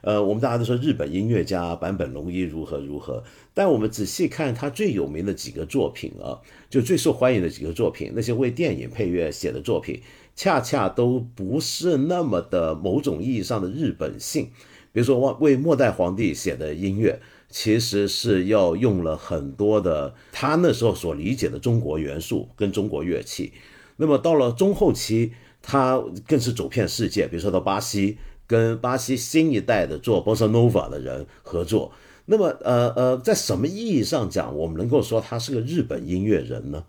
[0.00, 3.22] 呃，我们大家都说日本音乐家坂本龙一如何如何，
[3.52, 10.00] 但我们仔细看他最有名的几个作品啊，就最受欢迎的几个作品，那些为电影配乐写的作品，
[10.34, 14.48] 恰恰都不是那么的某种意义上的日本性。
[14.96, 17.20] 比如说，为末代皇帝写的音乐，
[17.50, 23.52] 其实是要用了很多的他那时候所理解的中国元素跟中国乐器。
[23.98, 27.28] 那么到了中后期，他更是走遍世界。
[27.28, 28.16] 比如说到巴西，
[28.46, 31.92] 跟巴西新一代的做 bossa nova 的人合作。
[32.24, 36.84] 那么，呃呃，在什么意义上讲，我们能够说他是个日本音乐人呢？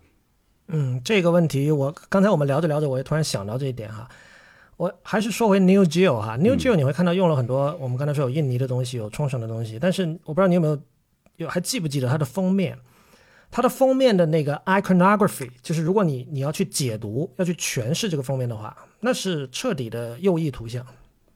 [0.68, 4.08] 嗯，这个问题，我刚才我们聊着聊着，我也突然想到这一点哈。
[4.78, 10.80] 我还是说回 New Geo 哈，New Geo 你会看到用了很多我们刚才说有印尼的东西，有冲绳的东西，但是我不知道你有没有
[11.36, 12.78] 有还记不记得它的封面，
[13.50, 20.86] 它的封面的那个 iconography，就是如果你你要去解读要去诠释这个封面的话，那是彻底的右翼图像。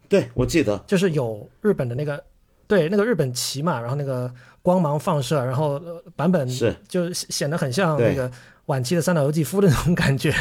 [0.08, 2.22] 对，我记得就是有日本的那个
[2.68, 4.32] 对那个日本旗嘛，然后那个
[4.62, 5.82] 光芒放射，然后
[6.14, 8.30] 版本是就显得很像那个
[8.66, 10.32] 晚期的三岛由纪夫的那种感觉。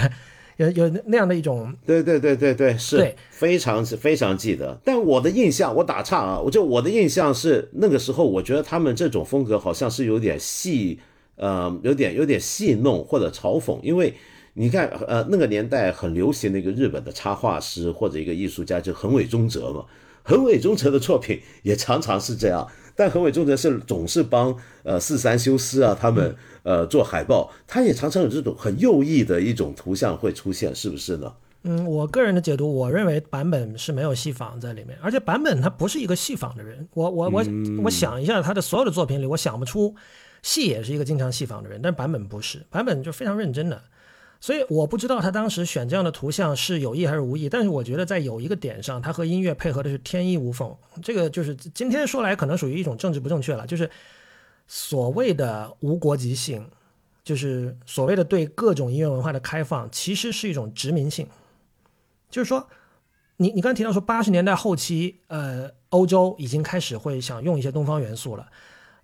[0.57, 4.79] 有有那样的一种，对对对对对，是非常是非常记得。
[4.83, 10.99] 但我的印象，我打岔啊，我就我的印象是那个时候，我觉得他们这种风格好像是有点戏，
[11.35, 13.79] 呃，有点有点戏弄或者嘲讽。
[13.81, 14.13] 因为
[14.53, 19.85] 你看，呃，那个年代很流行的一个日本的插画师或者一个艺术家，就横尾中哲嘛。
[20.23, 22.67] 横尾中哲的作品也常常是这样。
[22.95, 31.33] 但横尾忠则是总是帮呃四三修斯啊他们呃做海报，他也常常有这种很右翼的一种图像会出现，是不是呢？
[31.63, 36.87] 嗯，我个人的解读，我认为版本是没有戏仿在里面，而且版本他不是一个戏仿的人。
[36.95, 37.43] 我我我
[37.83, 39.95] 我想一下他的所有的作品里，我想不出
[40.41, 43.79] 戏也是一个经常戏仿的人，但版本不是，版本就非常认真的。
[44.41, 50.75] 所以我不知道他当时选这样的图像是有意还是无意，但是我觉得在有一个点上，他和音乐配合的是天衣无缝。
[51.03, 53.87] 这个就是今天说来可能属于一种政治不正确了，就是
[54.67, 56.67] 所谓的无国籍性，
[57.23, 61.27] 就是所谓的对各种音乐文化的开放，其实是一种殖民性。
[62.31, 62.67] 就是说，
[63.37, 68.47] 你你刚才提到说八十年代后期，呃，欧洲已经开始会想用一些东方元素了。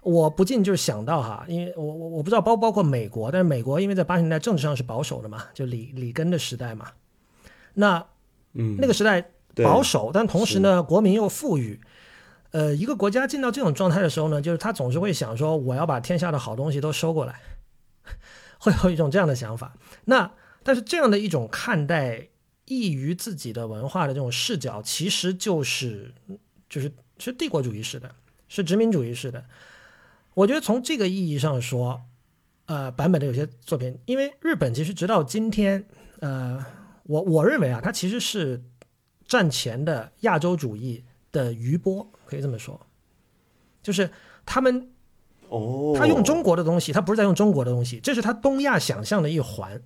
[0.07, 6.93] 我不禁就是想到哈，因为我我我不知道包不包括美国，但是美国因为在八十年代政治上是保守的嘛，就里里根的时代嘛，
[7.73, 8.05] 那
[8.53, 8.77] 嗯。
[8.79, 11.81] 那个时代保守，但同时呢国民又富裕，
[12.51, 17.41] 呃一个国家进到这种状态的时候呢，就是他总是会想说我要把天下的好东西都收过来，
[18.59, 19.73] 会有一种这样的想法。
[20.05, 20.31] 那
[20.63, 22.29] 但是这样的一种看待
[22.63, 26.13] 异于自己的文化的这种视角，其实就是
[26.69, 26.89] 就是
[27.19, 28.09] 是帝国主义式的，
[28.47, 29.43] 是殖民主义式的。
[30.37, 31.99] 我觉得从这个意义上说，
[32.67, 35.83] 呃，版本的有些作品，因为日本其实直到今天，
[36.19, 36.63] 呃，
[37.03, 38.63] 我我认为啊，它其实是
[39.27, 42.79] 战前的亚洲主义的余波，可以这么说，
[43.81, 44.11] 就是
[44.45, 44.91] 他们，
[45.49, 49.81] 哦，他用中国的东西，他不是在用中国的东西，这是他东亚想象的一环。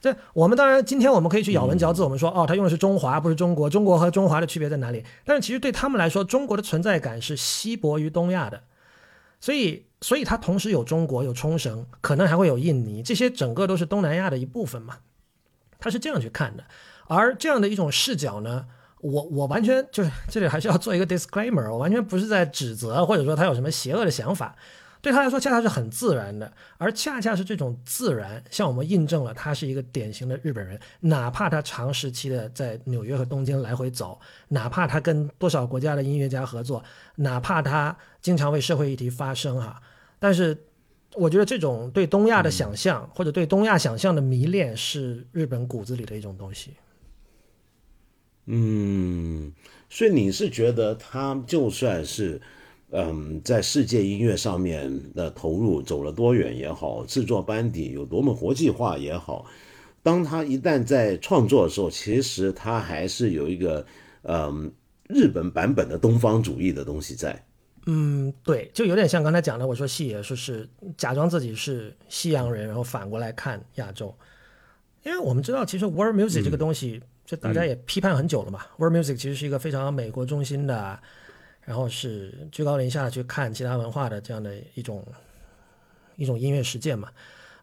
[0.00, 5.04] 这我们当然今天我们可以去咬文嚼字，我们说哦，他用的是中华，不是中国，中国和中华的区别在哪里？
[5.24, 8.64] 但是其实对他们来说，中国的存在感是稀薄于东亚的，
[9.40, 14.98] 所以所以它同时有中国，有冲绳，可能还会有印尼，这些整个都是东南亚的一部分嘛。
[15.78, 16.64] 他是这样去看的，
[17.06, 18.66] 而这样的一种视角呢，
[19.00, 24.56] 我我完全就是这里还是要做一个 disclaimer，我完全不是在指责或者说他有什么邪恶的想法。
[25.06, 30.76] 对他来说，恰恰是很自然的，而恰恰是这种自然，向我们印证了他是一个典型的日本人。
[30.98, 36.82] 哪怕他长时期的在纽约和东京来回走，哪怕他跟多少国家的音乐家合作，
[37.14, 39.80] 哪怕他经常为社会议题发声，哈，
[40.18, 40.58] 但是
[41.14, 46.72] 我觉得这种对东亚的想象，或者对东亚想象的迷恋，是日本骨子里的一种东西。
[48.46, 49.52] 嗯，
[49.88, 52.42] 所以你是觉得他就算是。
[52.92, 59.44] 嗯，在世界音乐上面的投入走了多远也好，制作班底有多么国际化也好，
[60.04, 63.84] 当他一旦在创作的时候，其实他还是有一个
[64.22, 64.72] 嗯
[65.08, 67.44] 日本版本的东方主义的东西在。
[67.86, 74.14] 嗯，对，就有点像刚才讲的，我说戏也说是假装自己是西洋人，然后反过来看亚洲，
[75.02, 78.60] 因为我们知道，其实 world music 这个东西，就大家也批判很久了嘛。
[78.78, 80.98] world music 其实是一个非常美国中心的。
[81.66, 85.04] 然后是居高临下去看其他文化的这样的一种
[86.14, 87.08] 一种音乐实践嘛，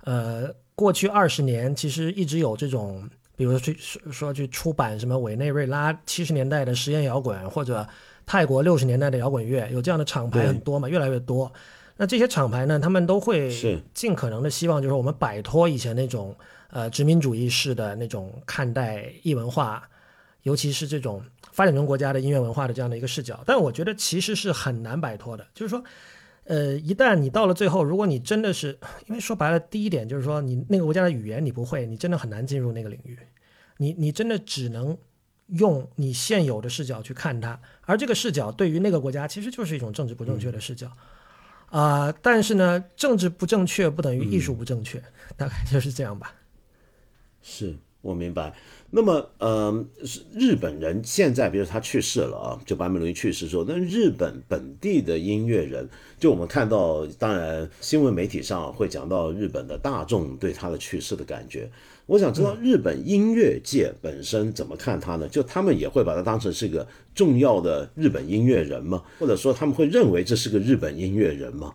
[0.03, 3.77] 呃，过去二十年其实一直有这种，比如说去
[4.11, 7.87] 说去出版什么委内瑞拉七十年代的实验摇滚，或者
[8.25, 11.49] 泰国六十年代的摇滚乐，有这样的厂牌很多嘛，越来越多。
[11.95, 13.49] 那这些厂牌呢，他们都会
[13.93, 16.35] 尽可能的希望，就是我们摆脱以前那种
[16.71, 19.87] 呃殖民主义式的那种看待异文化，
[20.41, 21.23] 尤其是这种。
[21.53, 25.47] 发展中国家的音乐文化的这样的一个视角，但我觉得其实是很难摆脱的。
[25.53, 25.81] 就是说，
[26.45, 28.77] 呃，一旦你到了最后，如果你真的是，
[29.07, 33.17] 因为说白了，第一点就是说，你那个国家的语言你不会，你真的很难进入那个领域。
[33.77, 34.97] 你你真的只能
[35.47, 40.91] 用你现有的视角去看它，而这个视角对于那个国家其实就是一种政治不正确的视角
[41.69, 42.11] 啊。
[42.21, 45.01] 但是呢，政治不正确不等于艺术不正确，
[45.37, 46.33] 大概就是这样吧。
[47.41, 48.53] 是我明白。
[48.95, 49.85] 那么，呃，
[50.35, 55.89] 日本人现在，比如他去世了啊，就坂本龙一去世之后，那日本本地的音乐人，
[56.19, 61.67] 就我们看到，当然新闻媒体上会讲到日本的大众对他的去世的感觉。
[62.05, 65.27] 我想知道日本音乐界本身怎么看他呢？
[65.27, 69.01] 就他们也会把他当成是个重要的日本音乐人吗？
[69.17, 71.73] 或者说他们会认为这是个日本音乐人吗？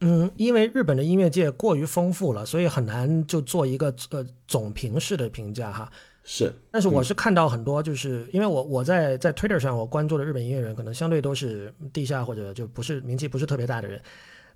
[0.00, 5.90] 嗯，因为日本的音乐界过于丰富了，所以很难就做一个呃总评式的评价哈。
[6.30, 13.98] 是，但是我是看到很多，就是因为我我在在 Twitter 上我关注的日本音乐人，可能相对都是地下或者就不是名气不是特别大的人。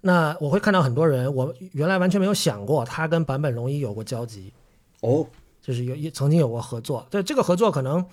[0.02, 4.52] 那我会看到很多人，我原来完全没有想过他跟坂本龙一有过交集。
[5.00, 5.26] 哦，
[5.62, 8.04] 就是有一曾经有过合作，对这个合作可能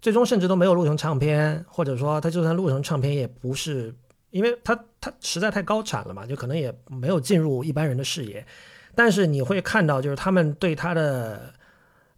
[0.00, 3.94] 最终甚至都没有录成唱片，或者说他就算录成唱片，也不是
[4.30, 8.46] 因为他他实在太高产了嘛，就可能也没有进入一般人的视野。
[8.94, 11.52] 但是你会看到，就是他们对他的。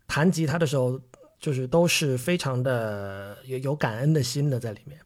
[0.06, 1.00] 弹吉他的时候，
[1.38, 4.98] 就是都是非常的有有感恩的心的在里面。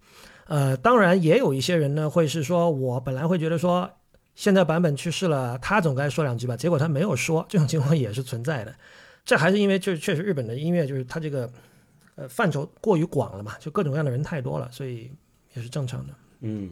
[0.47, 3.89] 呃，当然也有一些人呢，会是说我本来会觉得说，
[4.35, 8.75] 现在版本去世了，他总该说两句吧，结果他没有说，这种情况也是存在的。
[9.25, 11.49] 这还是因为就是确实日本的音乐就是它这个
[12.17, 15.11] 呃范畴过于广了嘛，就各种各样的人太多了，所以
[15.55, 16.13] 也是正常的。
[16.41, 16.71] 嗯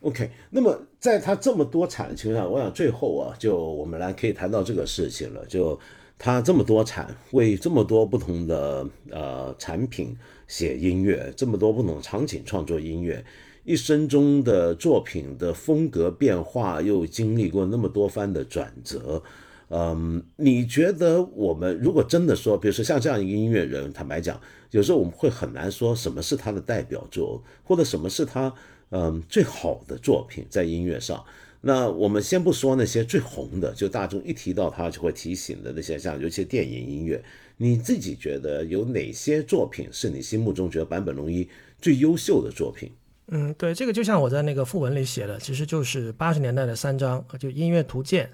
[0.00, 0.30] ，OK。
[0.48, 5.78] 那么在他这么多产的情况下，我想最后啊，就我们来可以谈到这个事情了，就。
[6.22, 10.14] 他这么多产，为这么多不同的呃产品
[10.46, 13.24] 写音乐，这么多不同场景创作音乐，
[13.64, 19.22] 一生中的作品的风格变化，又经历过那么多番的转折，
[19.70, 24.38] 嗯，你觉得我们如果真的说，比如说像这样一个音乐人，坦白讲，
[24.72, 28.52] 有时候我们会很难说什么是他的代表作，或者什么是他
[28.90, 31.24] 嗯最好的作品在音乐上。
[31.62, 37.22] 那我们先不说那些最红的，就大众一提到他就会提醒的那些，像尤其电影音乐，
[37.58, 41.46] 你自己觉得有哪些作品是你心目中觉得坂本龙一
[41.78, 42.90] 最优秀的作品？
[43.28, 48.24] 嗯，对，这个就像我在那个副文里写的，其实就是八十年代的三张，就《音乐图鉴》，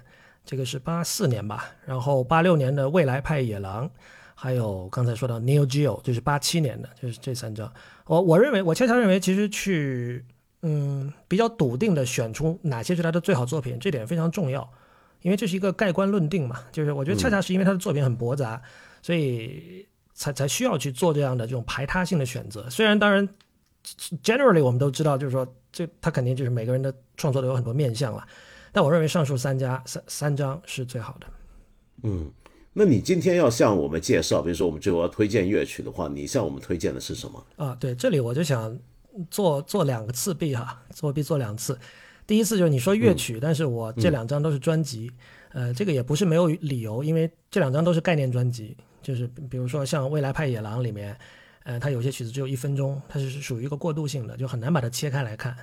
[0.45, 3.85] 这个是八四年吧，然后八六年的《未来派野狼》，
[4.35, 7.69] 还有刚才说到《Neo Geo》，就是八七年的，就是这三张。
[8.05, 10.23] 我我认为，我恰恰认为，其实去。
[10.61, 14.67] 嗯，比较笃定的选出哪些是他的最好作品，这点非常重要，
[15.21, 16.63] 因为这是一个盖棺论定嘛。
[16.71, 18.61] 就是我觉得恰恰是因为他的作品很驳杂，
[19.01, 22.69] 所以才才需要去做这样的这种排他性的选择。
[22.69, 23.27] 虽然当然
[24.23, 28.25] ，generally 我们都知道，就是说这他肯定就是每个人的创作都有很多面向了，
[28.71, 31.27] 但我认为上述三家三三张是最好的。
[32.03, 32.31] 嗯。
[32.79, 37.43] 那你今天要向我们介绍，比如说我们最后要推荐乐曲的话，你向我们推荐的是什么？
[37.55, 38.77] 啊，对，这里我就想
[39.29, 41.77] 做做两个次币哈，作弊做两次。
[42.25, 45.11] 第一次就是你说乐曲，但是我这两张都是专辑，
[45.53, 51.17] 呃，这个也不是没有理由，因为这两张都是概念专辑，就是比如说像《未来派野狼》里面，
[51.63, 55.55] 呃，它有些曲子只有一分钟，它是属于一个过渡性的，就很难把它切开来看。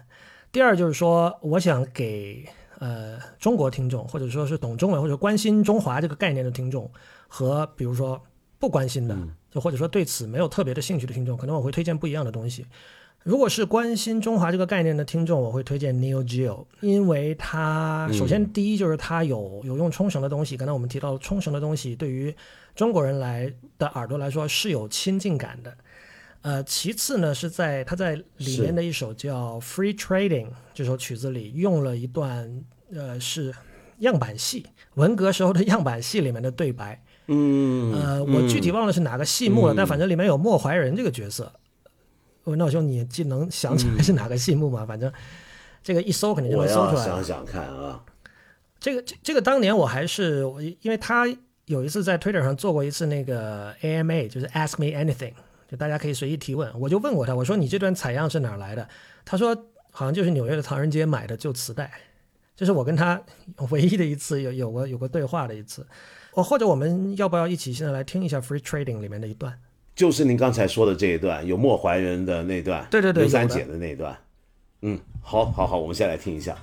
[0.51, 2.47] 第二就是说，我想给。
[2.81, 6.91] 呃，中国听众，或者说是懂中文或者关心中华这个概念的听众，
[7.29, 8.21] 和比如说
[8.59, 9.17] 不关心的，
[9.49, 12.67] 就或者说对此没有特别的兴趣的听众，可能我会推荐不一样的东西。
[13.25, 22.35] 如果是关心中华这个概念的听众，我会推荐 Neo Geo，因为它首先第一就是它有有用冲绳的东西，刚才我们提到冲绳的东西，对于
[22.77, 25.75] 中国人来的耳朵来说是有亲近感的。
[26.43, 32.63] 呃，其次呢，是在他在里面的一首叫《Free Trading》这首曲子里用了一段，
[32.95, 33.55] 呃，是
[34.01, 34.67] 样板戏，
[34.97, 37.03] 文革时候的样板戏里面的对白。
[37.29, 41.51] 嗯，呃，我具体忘了是哪个戏目了，但反正里面有莫怀仁这个角色。
[42.45, 44.85] 文道兄，你既能想起来是哪个戏目吗？
[44.87, 45.13] 反正
[45.83, 47.05] 这个一搜肯定就能搜出来。
[47.05, 48.03] 想想看啊，
[48.79, 51.27] 这个这这个当年我还是我，因为他
[51.67, 55.33] 有一次在 Twitter 上做过一次那个 AMA，就是 Ask Me Anything。
[55.67, 58.87] 就大家可以随意提问，我就问过他，我说你这段采样是哪来的？
[59.25, 59.57] 他说
[59.91, 61.91] 好像就是纽约的唐人街买的旧磁带，
[62.55, 63.21] 这是我跟他
[63.71, 65.87] 唯一的一次有有过有过对话的一次。
[66.35, 69.59] 我或者我们要不要一起现在来听一下《Free Trading》里面的一段？
[69.95, 74.17] 就是您刚才说的这一段，有莫怀仁的那段，对对对，刘三姐的那一段。
[74.83, 76.57] 嗯，好，好，好，我们先来听一下。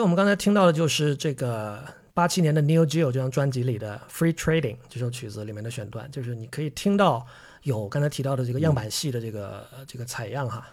[0.00, 1.82] 我们刚才听到的就是这个
[2.14, 7.26] 八七年的 Neo Geo 这张专辑里的 Free Trading 这首曲子里面的选段，就是你可以听到
[7.62, 10.66] 有刚才提到的这个样板戏的这个这个采样哈。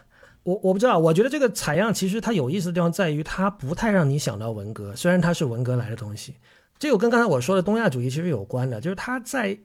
[0.43, 6.35] 我我不知道，我觉得这个采样其实它有意思的地方在于它不太让你想到文革，虽然它是文革来的东西。
[6.79, 9.57] 这个跟刚才我说的东亚主义其实有关的，就是它在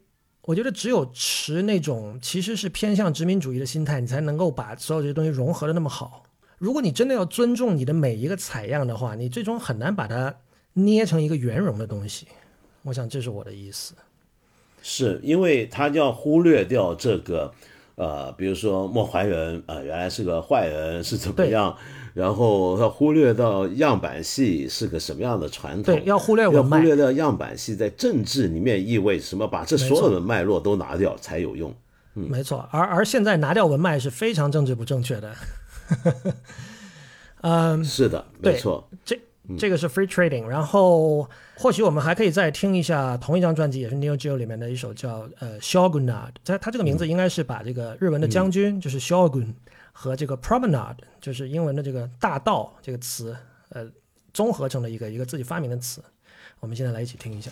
[0.42, 6.24] 我觉得只有持那种其实是偏向殖民主义的心态，你才能够把所有这些东西融合的那么好。
[6.62, 10.32] 如果你真的要尊重你的每一个采样的话，你最终很难把它
[10.74, 12.28] 捏成一个圆融的东西。
[12.84, 13.94] 我想这是我的意思。
[14.80, 17.52] 是因为他要忽略掉这个，
[17.96, 21.76] 呃，比如说莫怀仁啊，原来是个坏人是怎么样，
[22.14, 31.74] 然后要忽略到样板戏是个什么样的传统，对，要忽略要忽略掉样板戏在政治里面意味什么，把这所有的脉络都拿掉才有用。
[32.14, 32.68] 嗯，没错。
[32.70, 35.34] 而而现在拿掉文脉是非常政治不正确的。
[37.42, 39.18] 嗯，是的，没错，这
[39.58, 49.54] 这个是 Free Trading，然后或许我们还可以再听一下同一张专辑，也是 Neo Geo 里面的一首叫呃 Shogunad，它它这个名字应该是把这个日文的将军就是 Shogun
[49.92, 53.36] 和这个 Promenade 就是英文的这个大道这个词
[53.70, 53.86] 呃
[54.32, 56.00] 综合成了一个一个自己发明的词，
[56.60, 57.50] 我们现在来一起听一下。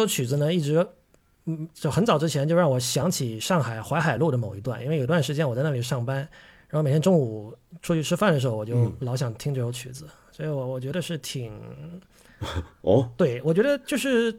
[0.00, 0.86] 首曲子呢，一直
[1.46, 6.16] 嗯，就很早之前就让我想起上海淮海路的某一段，因为有段时间我在那里上班，
[6.68, 11.52] 然后每天中午出去吃饭的时候，我就老想听这首曲子，所以我我觉得是挺
[12.82, 14.38] 哦，对我觉得就是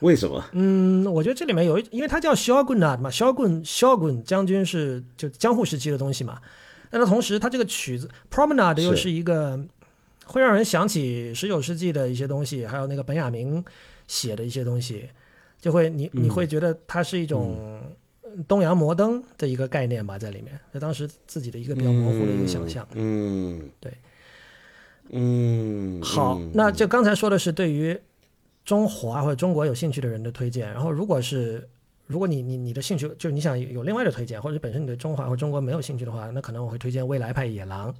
[0.00, 0.42] 为什么？
[0.52, 6.40] 嗯，我觉得这里面有一，因为它叫萧棍啊嘛，萧棍萧棍将军是就江户时期的东西嘛，
[6.90, 9.58] 但是同时它这个曲子 Promenade 又是一个
[10.24, 13.62] 会让人想起十九世纪的一些东西，还有那个本雅明
[14.06, 15.08] 写的一些东西。
[15.60, 17.80] 就会你你会觉得它是一种
[18.46, 22.86] 东洋摩登的一个概念吧，在里面，在当时自己的一个比较模糊的一个想象。
[22.92, 23.90] 嗯，对，
[25.08, 27.98] 嗯，好，那就刚才说的是对于
[28.62, 31.66] 中华或者中国有兴趣的人的推荐，然后如果是
[32.06, 37.94] 如果你你你的兴趣就是你想有另外的推荐，或者本身你对中华或中国没有兴趣的话，那可能我会推荐未来派野狼。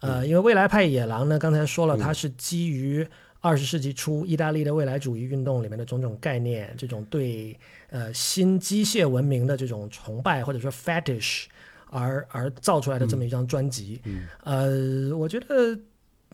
[0.00, 3.06] 呃，因为未来派野狼呢，刚才说了，它是基于。
[3.40, 7.56] 二十世纪初，意大利的未来主义运动里面的种种概念，这种对
[7.90, 11.44] 呃新机械文明的这种崇拜或者说 fetish，
[11.88, 14.00] 而而造出来的这么一张专辑，
[14.42, 15.78] 呃，我觉得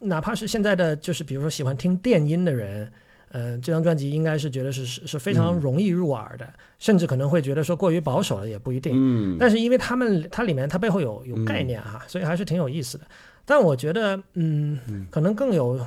[0.01, 2.91] 哪怕是现在的就是比如说喜欢听电音的人，
[3.31, 8.93] 呃，这张专辑应该是觉得是是是非常容易入耳的，甚至可能会觉得说过于保守了也不一定。
[8.95, 13.05] 嗯，但是因为他们它里面它背后有有概念哈，所以还是挺有意思的。
[13.45, 14.79] 但我觉得嗯，
[15.11, 15.79] 可能更有。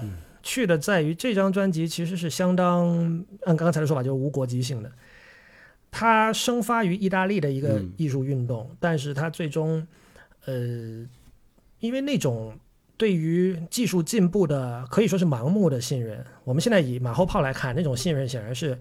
[0.45, 4.91] 去的在于这张专辑其实是相当按刚才的说法就是无国籍性的，
[5.89, 9.85] 它生发于意大利的一个艺术运动，但是它最终，
[10.45, 10.53] 呃，
[11.79, 12.55] 因为那种
[12.95, 18.77] 对于技术进步的可以说是盲目的信任，我们现在以马后炮来看，那种信任显然是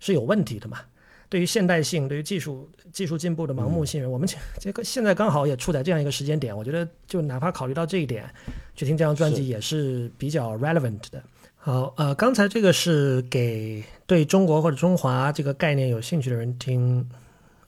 [0.00, 0.78] 是有问题的嘛。
[1.32, 4.28] 对于现代性，对于技术技术进步的盲目信任，我们
[4.60, 8.28] 这个现在刚好也处在这样一个时间点，我觉得就哪怕考虑到这一点，
[8.76, 11.22] 去听这张专辑也是比较 relevant 的。
[11.56, 17.08] 好，呃，刚才这个是给对中国或者中华这个概念有兴趣的人听，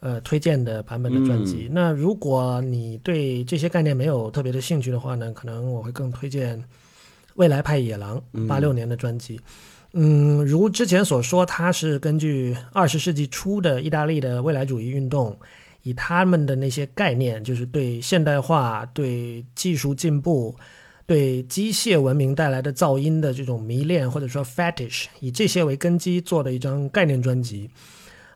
[0.00, 1.66] 呃，推荐的版本的专辑。
[1.72, 6.62] 那如果你对这些概念没有特别的兴趣的话呢，可能我会更推荐
[7.36, 9.40] 未来派野狼八六年的专辑。
[9.96, 15.38] 嗯，如之前所说，它是根据二十世纪初的意大利的未来主义运动，
[15.82, 20.52] 以他们的那些概念，就是对现代化、对技术进步、
[21.06, 27.70] 对机械文明带来的噪音的这种迷恋，或者说 fetish，以这些为根基做的一张概念专辑。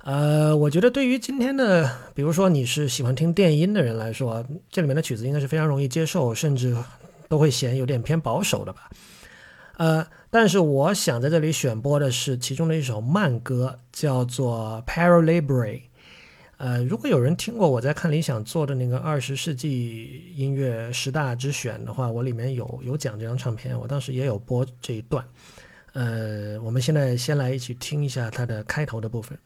[0.04, 6.76] 呃，我觉得对于今天的，比如说你是喜欢听电音的人来说，这里面的曲子应该是非常容易接受，甚至
[7.28, 8.88] 都会嫌有点偏保守的吧。
[9.78, 10.06] 呃。
[10.30, 15.76] 但是我想在这里选播的是其中的一首慢歌，叫做《p a r a l i b r y》。
[16.58, 25.24] 呃，如果有人听过我在看理想做的那个二十世纪音乐十大之选的话，我里面有有讲这张唱片，我当时也有播这一段。
[25.94, 29.38] 呃，我们现在先来一起听一下它的开头的部分。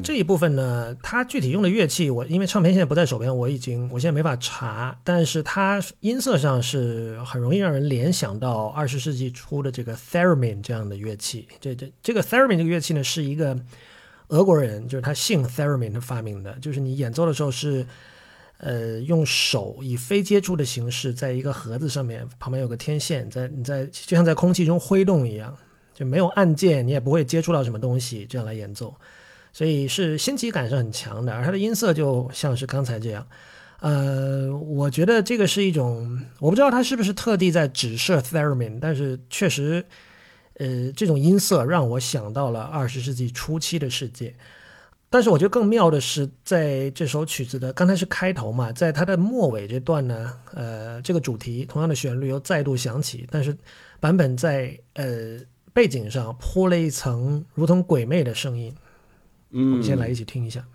[0.00, 0.96] 这一部分呢？
[1.02, 4.98] 它具体用的乐器，我因为唱片现在不在手边，我已经我现在没法查。
[5.04, 11.46] 但是它音色上是很容易让人联想到二十世纪初的这个 theremin 这样的乐器。
[11.60, 13.58] 这这这个 theremin 这个乐器呢，是一个
[14.28, 16.52] 俄国人，就是他姓 theremin 发明的。
[16.60, 17.86] 就是你演奏的时候是，
[18.58, 25.56] 呃，用手以非接触的形式，在一个盒子上面旁边有个天线，在你在就像在空气中挥动一样，
[25.94, 28.94] 就没有按键，你也不会接触到什么东西，这样来演奏。
[29.52, 33.26] 所以是新奇感是很强的，而它的音色就像是刚才这样，
[33.80, 39.84] 呃，我觉得这个是一种，我不知道它是不是特地在指涉 theremin，但是确实，
[40.54, 44.34] 呃，这种音色让我想到了二十世纪初期的世界，
[45.10, 53.56] 但是我觉得更妙的是，在这首曲子的刚才是开头嘛，在它的末尾这段呢，呃，这个主题同样的旋律又再度响起，但是
[53.98, 55.38] 版本在呃
[55.72, 58.74] 背景上铺了一层如同鬼魅的声音。
[59.50, 60.66] 我们先来一起听一下。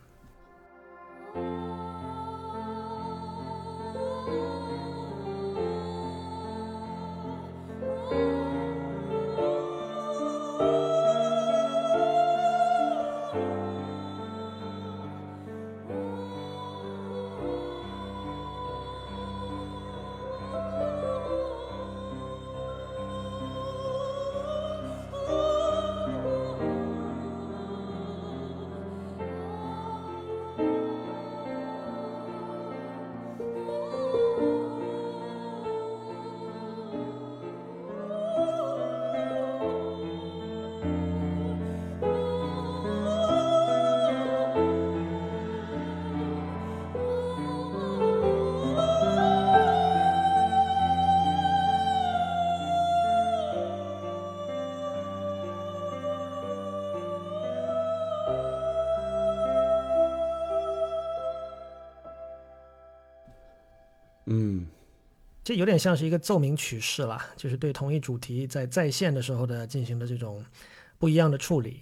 [65.56, 70.44] 有点像是一个奏鸣曲式了，就是对同一主题在再现的时候的进行的这种
[70.98, 71.82] 不一样的处理。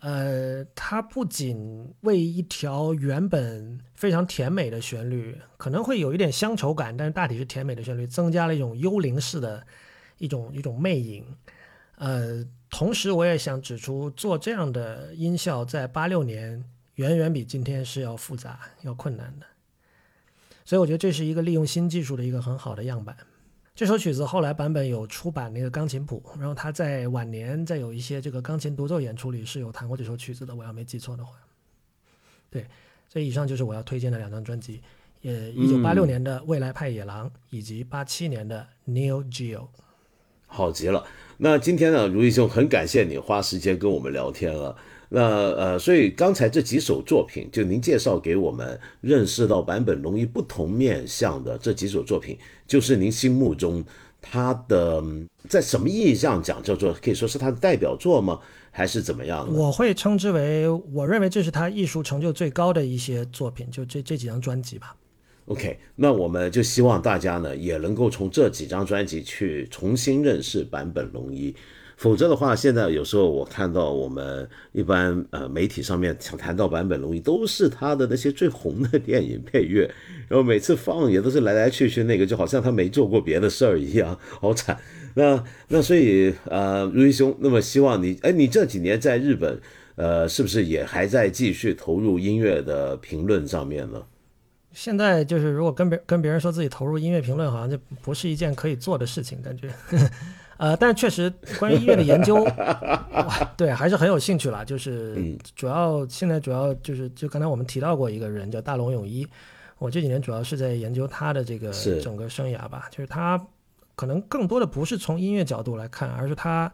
[0.00, 9.66] 呃，它不仅为一条原本非常甜美的旋律，可能会有一点乡愁感，但是大体是甜美的旋律，增加了一种幽灵式的
[10.18, 11.24] 一种一种魅影。
[11.96, 16.64] 呃，同时我也想指出，做这样的音效在八六年
[16.94, 19.46] 远远比今天是要复杂、要困难的。
[20.68, 23.16] 所以我觉得这是一个利用新技术的一个很好的样板。
[23.74, 31.38] 这首曲子后来版本有出版那个钢琴谱，然后他在晚年在有一些这个钢琴独奏演出里是有弹过这首曲子的，我要没记错的话。
[32.50, 32.66] 对，
[33.08, 34.82] 所以以上就是我要推荐的两张专辑，
[35.22, 39.60] 呃，一九八六年的《未来派野狼》以及八七年的《Neo Geo》。
[40.46, 41.02] 好极了。
[41.38, 44.76] 那今天呢，如意兄很感谢你花时间跟我们聊天了。
[45.10, 52.36] 那呃，所以刚才这几首作品，就您介绍给我们认识到坂本龙一不同面向的这几首作品，
[52.66, 53.82] 就是您心目中
[54.20, 55.02] 他的
[55.48, 58.38] 在什么意义上讲叫做可以说是他的代表作吗？
[58.70, 59.48] 还是怎么样？
[59.52, 64.94] 我会称之为，我认为这是他艺术成就最高的一些作品，就这这几张专辑吧。
[65.46, 71.56] OK，那我们就希望大家呢也能够从这几张专辑去重新认识坂本龙一。
[71.98, 79.90] 否则的话，现在有时候我看到我们一般呃媒体上面想谈到坂本龙一，都是他的那些最红的电影配乐，
[80.28, 84.78] 然后每次放也都是来来去去那个，就好像他没做过别的事儿一样，好惨。
[85.14, 89.60] 那那所以呃，如一兄，那么希望你，哎，你这几年在日本，
[89.96, 94.00] 呃，是不是也还在继续投入音乐的评论上面呢？
[94.72, 99.68] 现在就是如果跟别跟别人说自己投入音乐评论，好像就不是一件可以做的事情，感觉。
[100.58, 102.44] 呃，但确实，关于音乐的研究，
[103.56, 104.64] 对，还是很有兴趣了。
[104.64, 109.26] 就是主要现在主要就是，就刚才我们提到过一个人叫大龙泳衣，
[109.78, 111.70] 我这几年主要是在研究他的这个
[112.02, 112.88] 整个生涯吧。
[112.90, 113.40] 就是他
[113.94, 116.70] 可能更多的不是从音乐角度来看，而是他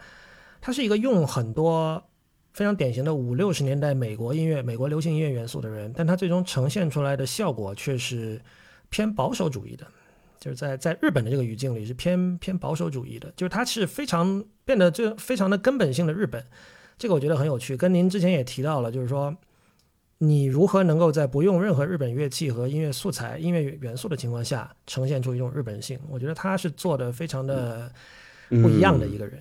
[0.62, 2.02] 他是一个用很多
[2.54, 8.40] 非常典型的五六十年代美国音乐、美国流行音乐元素的人，但他最终呈现出来的效果却是
[8.88, 9.86] 偏保守主义的。
[10.44, 16.44] 就是在在日本的这个语境里是偏偏保守主义的，就是它是非常变得就非常的根本性的日本，
[16.98, 17.74] 这个我觉得很有趣。
[17.74, 19.34] 跟您之前也提到了，就是说
[20.18, 27.90] 你如何能够在不用任何日本乐器和音乐素材、音乐元素的情况下呈现出一种日本性，我觉得他是做的非常的
[28.50, 29.40] 不一样的一个人。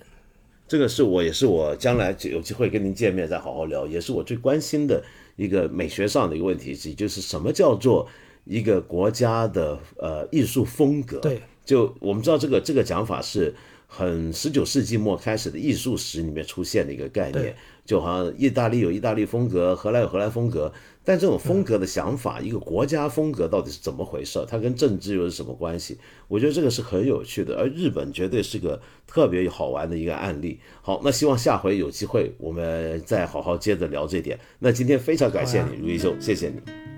[0.66, 5.04] 这个是我也是我将来有机会跟您见面再好好聊，也是我最关心的
[5.36, 8.08] 一个美学上的一个问题之一，就是什么叫做。
[8.44, 13.54] 一个国家的呃艺术风格，对，就我们知道这个这个讲法是
[13.86, 17.54] 很十九世纪末开始的艺术史里面出现的一个概念，
[17.84, 20.72] 就好像意大利有意大利风格，荷兰有荷兰风格，
[21.04, 24.44] 但这种风格的想法，一个国家风格到底是怎么回事？
[24.48, 25.96] 它跟政治又是什么关系？
[26.28, 30.58] 我觉得这个是很有趣的，而日本绝对是个特别好玩的一个案例。
[30.82, 34.38] 好，那希望下回有机会我们再好好接着聊这点。
[34.58, 36.93] 那今天非常感谢你，如一秀，谢谢你。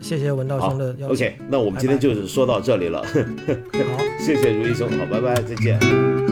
[0.00, 1.26] 谢谢文道兄的邀请。
[1.26, 3.02] OK，那我们今天就是说到这里了。
[3.04, 6.29] 好，谢谢如意兄，好，拜拜，再见。